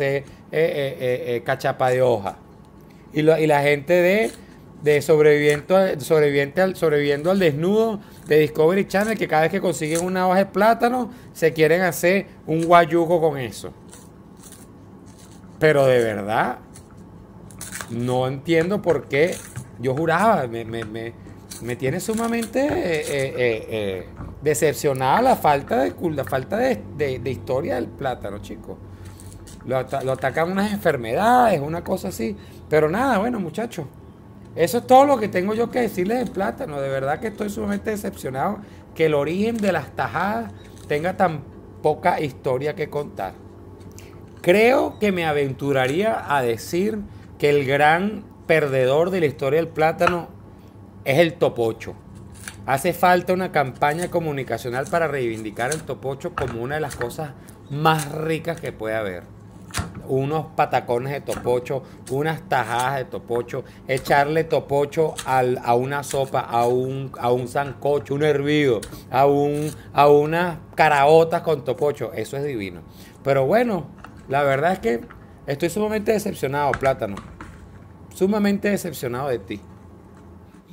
eh, 0.51 0.97
eh, 0.99 1.35
eh, 1.35 1.43
cachapa 1.43 1.89
de 1.89 2.01
hoja. 2.01 2.37
Y, 3.13 3.21
la 3.23 3.61
gente 3.61 3.93
de, 3.93 4.31
de 4.83 5.01
sobreviviente, 5.01 5.73
al, 5.73 5.99
sobreviviendo 6.75 7.31
al 7.31 7.39
desnudo 7.39 7.99
de 8.27 8.39
Discovery 8.39 8.87
Channel, 8.87 9.17
que 9.17 9.27
cada 9.27 9.43
vez 9.43 9.51
que 9.51 9.61
consiguen 9.61 10.05
una 10.05 10.27
hoja 10.27 10.37
de 10.37 10.45
plátano, 10.45 11.11
se 11.33 11.51
quieren 11.53 11.81
hacer 11.81 12.27
un 12.47 12.65
guayuco 12.65 13.19
con 13.19 13.37
eso. 13.37 13.73
Pero 15.59 15.85
de 15.85 16.03
verdad, 16.03 16.59
no 17.89 18.27
entiendo 18.27 18.81
por 18.81 19.07
qué. 19.07 19.35
Yo 19.79 19.95
juraba, 19.95 20.47
me, 20.47 20.63
me 21.61 21.75
tiene 21.75 21.99
sumamente 21.99 22.59
eh, 22.59 23.01
eh, 23.07 23.33
eh, 23.37 24.07
decepcionada 24.41 25.21
la 25.21 25.35
falta 25.35 25.83
de 25.83 25.93
la 26.11 26.23
falta 26.23 26.57
de, 26.57 27.21
historia 27.25 27.75
del 27.75 27.87
plátano, 27.87 28.39
chicos. 28.39 28.77
Lo, 29.65 29.77
atacan 29.77 30.51
unas 30.51 30.71
enfermedades, 30.71 31.59
una 31.59 31.83
cosa 31.83 32.09
así. 32.09 32.35
Pero 32.69 32.89
nada, 32.89 33.19
bueno, 33.19 33.39
muchachos. 33.39 33.85
Eso 34.55 34.79
es 34.79 34.87
todo 34.87 35.05
lo 35.05 35.17
que 35.17 35.27
tengo 35.27 35.53
yo 35.53 35.69
que 35.69 35.81
decirles 35.81 36.19
del 36.19 36.31
plátano. 36.31 36.81
De 36.81 36.89
verdad 36.89 37.19
que 37.19 37.27
estoy 37.27 37.49
sumamente 37.49 37.91
decepcionado 37.91 38.59
que 38.95 39.05
el 39.05 39.13
origen 39.13 39.57
de 39.57 39.71
las 39.71 39.91
tajadas 39.95 40.51
tenga 40.87 41.15
tan 41.15 41.41
poca 41.81 42.19
historia 42.19 42.75
que 42.75 42.89
contar. 42.89 43.33
Creo 44.41 44.99
que 44.99 45.11
me 45.11 45.25
aventuraría 45.25 46.35
a 46.35 46.41
decir 46.41 46.99
que 47.37 47.49
el 47.49 47.65
gran 47.65 48.23
perdedor 48.47 49.11
de 49.11 49.21
la 49.21 49.27
historia 49.27 49.59
del 49.59 49.69
plátano 49.69 50.27
es 51.05 51.19
el 51.19 51.35
topocho. 51.35 51.93
Hace 52.65 52.93
falta 52.93 53.33
una 53.33 53.51
campaña 53.51 54.09
comunicacional 54.09 54.87
para 54.87 55.07
reivindicar 55.07 55.71
el 55.71 55.81
topocho 55.83 56.35
como 56.35 56.61
una 56.61 56.75
de 56.75 56.81
las 56.81 56.95
cosas 56.95 57.31
más 57.69 58.11
ricas 58.11 58.59
que 58.59 58.71
puede 58.71 58.95
haber 58.95 59.40
unos 60.11 60.47
patacones 60.57 61.13
de 61.13 61.21
topocho, 61.21 61.83
unas 62.09 62.47
tajadas 62.49 62.97
de 62.97 63.05
topocho, 63.05 63.63
echarle 63.87 64.43
topocho 64.43 65.15
a 65.25 65.73
una 65.73 66.03
sopa, 66.03 66.41
a 66.41 66.67
un, 66.67 67.13
a 67.17 67.31
un 67.31 67.47
sancocho, 67.47 68.15
un 68.15 68.23
hervido, 68.23 68.81
a, 69.09 69.25
un, 69.25 69.71
a 69.93 70.09
unas 70.09 70.57
caraotas 70.75 71.43
con 71.43 71.63
topocho. 71.63 72.11
Eso 72.13 72.35
es 72.35 72.43
divino. 72.43 72.81
Pero 73.23 73.45
bueno, 73.45 73.87
la 74.27 74.43
verdad 74.43 74.73
es 74.73 74.79
que 74.79 75.01
estoy 75.47 75.69
sumamente 75.69 76.11
decepcionado, 76.11 76.71
Plátano. 76.73 77.15
Sumamente 78.13 78.69
decepcionado 78.69 79.29
de 79.29 79.39
ti. 79.39 79.61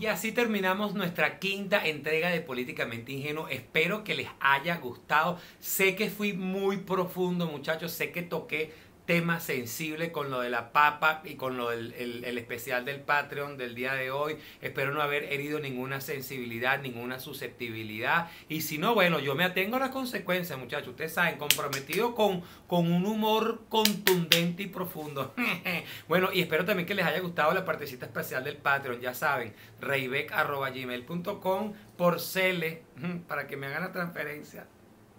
Y 0.00 0.06
así 0.06 0.30
terminamos 0.30 0.94
nuestra 0.94 1.40
quinta 1.40 1.84
entrega 1.84 2.30
de 2.30 2.40
Políticamente 2.40 3.10
Ingenuo. 3.10 3.48
Espero 3.48 4.04
que 4.04 4.14
les 4.14 4.28
haya 4.38 4.76
gustado. 4.76 5.38
Sé 5.58 5.96
que 5.96 6.08
fui 6.08 6.34
muy 6.34 6.76
profundo, 6.76 7.46
muchachos. 7.46 7.90
Sé 7.90 8.12
que 8.12 8.22
toqué 8.22 8.72
tema 9.08 9.40
sensible 9.40 10.12
con 10.12 10.30
lo 10.30 10.42
de 10.42 10.50
la 10.50 10.70
papa 10.70 11.22
y 11.24 11.36
con 11.36 11.56
lo 11.56 11.70
del 11.70 11.94
el, 11.94 12.36
especial 12.36 12.84
del 12.84 13.00
Patreon 13.00 13.56
del 13.56 13.74
día 13.74 13.94
de 13.94 14.10
hoy. 14.10 14.36
Espero 14.60 14.92
no 14.92 15.00
haber 15.00 15.32
herido 15.32 15.58
ninguna 15.60 16.02
sensibilidad, 16.02 16.78
ninguna 16.82 17.18
susceptibilidad. 17.18 18.28
Y 18.50 18.60
si 18.60 18.76
no, 18.76 18.92
bueno, 18.92 19.18
yo 19.18 19.34
me 19.34 19.44
atengo 19.44 19.76
a 19.76 19.78
las 19.78 19.92
consecuencias, 19.92 20.58
muchachos. 20.58 20.88
Ustedes 20.88 21.14
saben, 21.14 21.38
comprometido 21.38 22.14
con, 22.14 22.42
con 22.66 22.92
un 22.92 23.06
humor 23.06 23.62
contundente 23.70 24.64
y 24.64 24.66
profundo. 24.66 25.34
bueno, 26.06 26.28
y 26.30 26.42
espero 26.42 26.66
también 26.66 26.86
que 26.86 26.94
les 26.94 27.06
haya 27.06 27.20
gustado 27.20 27.54
la 27.54 27.64
partecita 27.64 28.04
especial 28.04 28.44
del 28.44 28.58
Patreon. 28.58 29.00
Ya 29.00 29.14
saben, 29.14 29.54
reybeck.gmail.com 29.80 31.72
por 31.96 32.20
Cele 32.20 32.82
para 33.26 33.46
que 33.46 33.56
me 33.56 33.68
hagan 33.68 33.84
la 33.84 33.92
transferencia. 33.92 34.66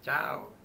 Chao. 0.03 0.58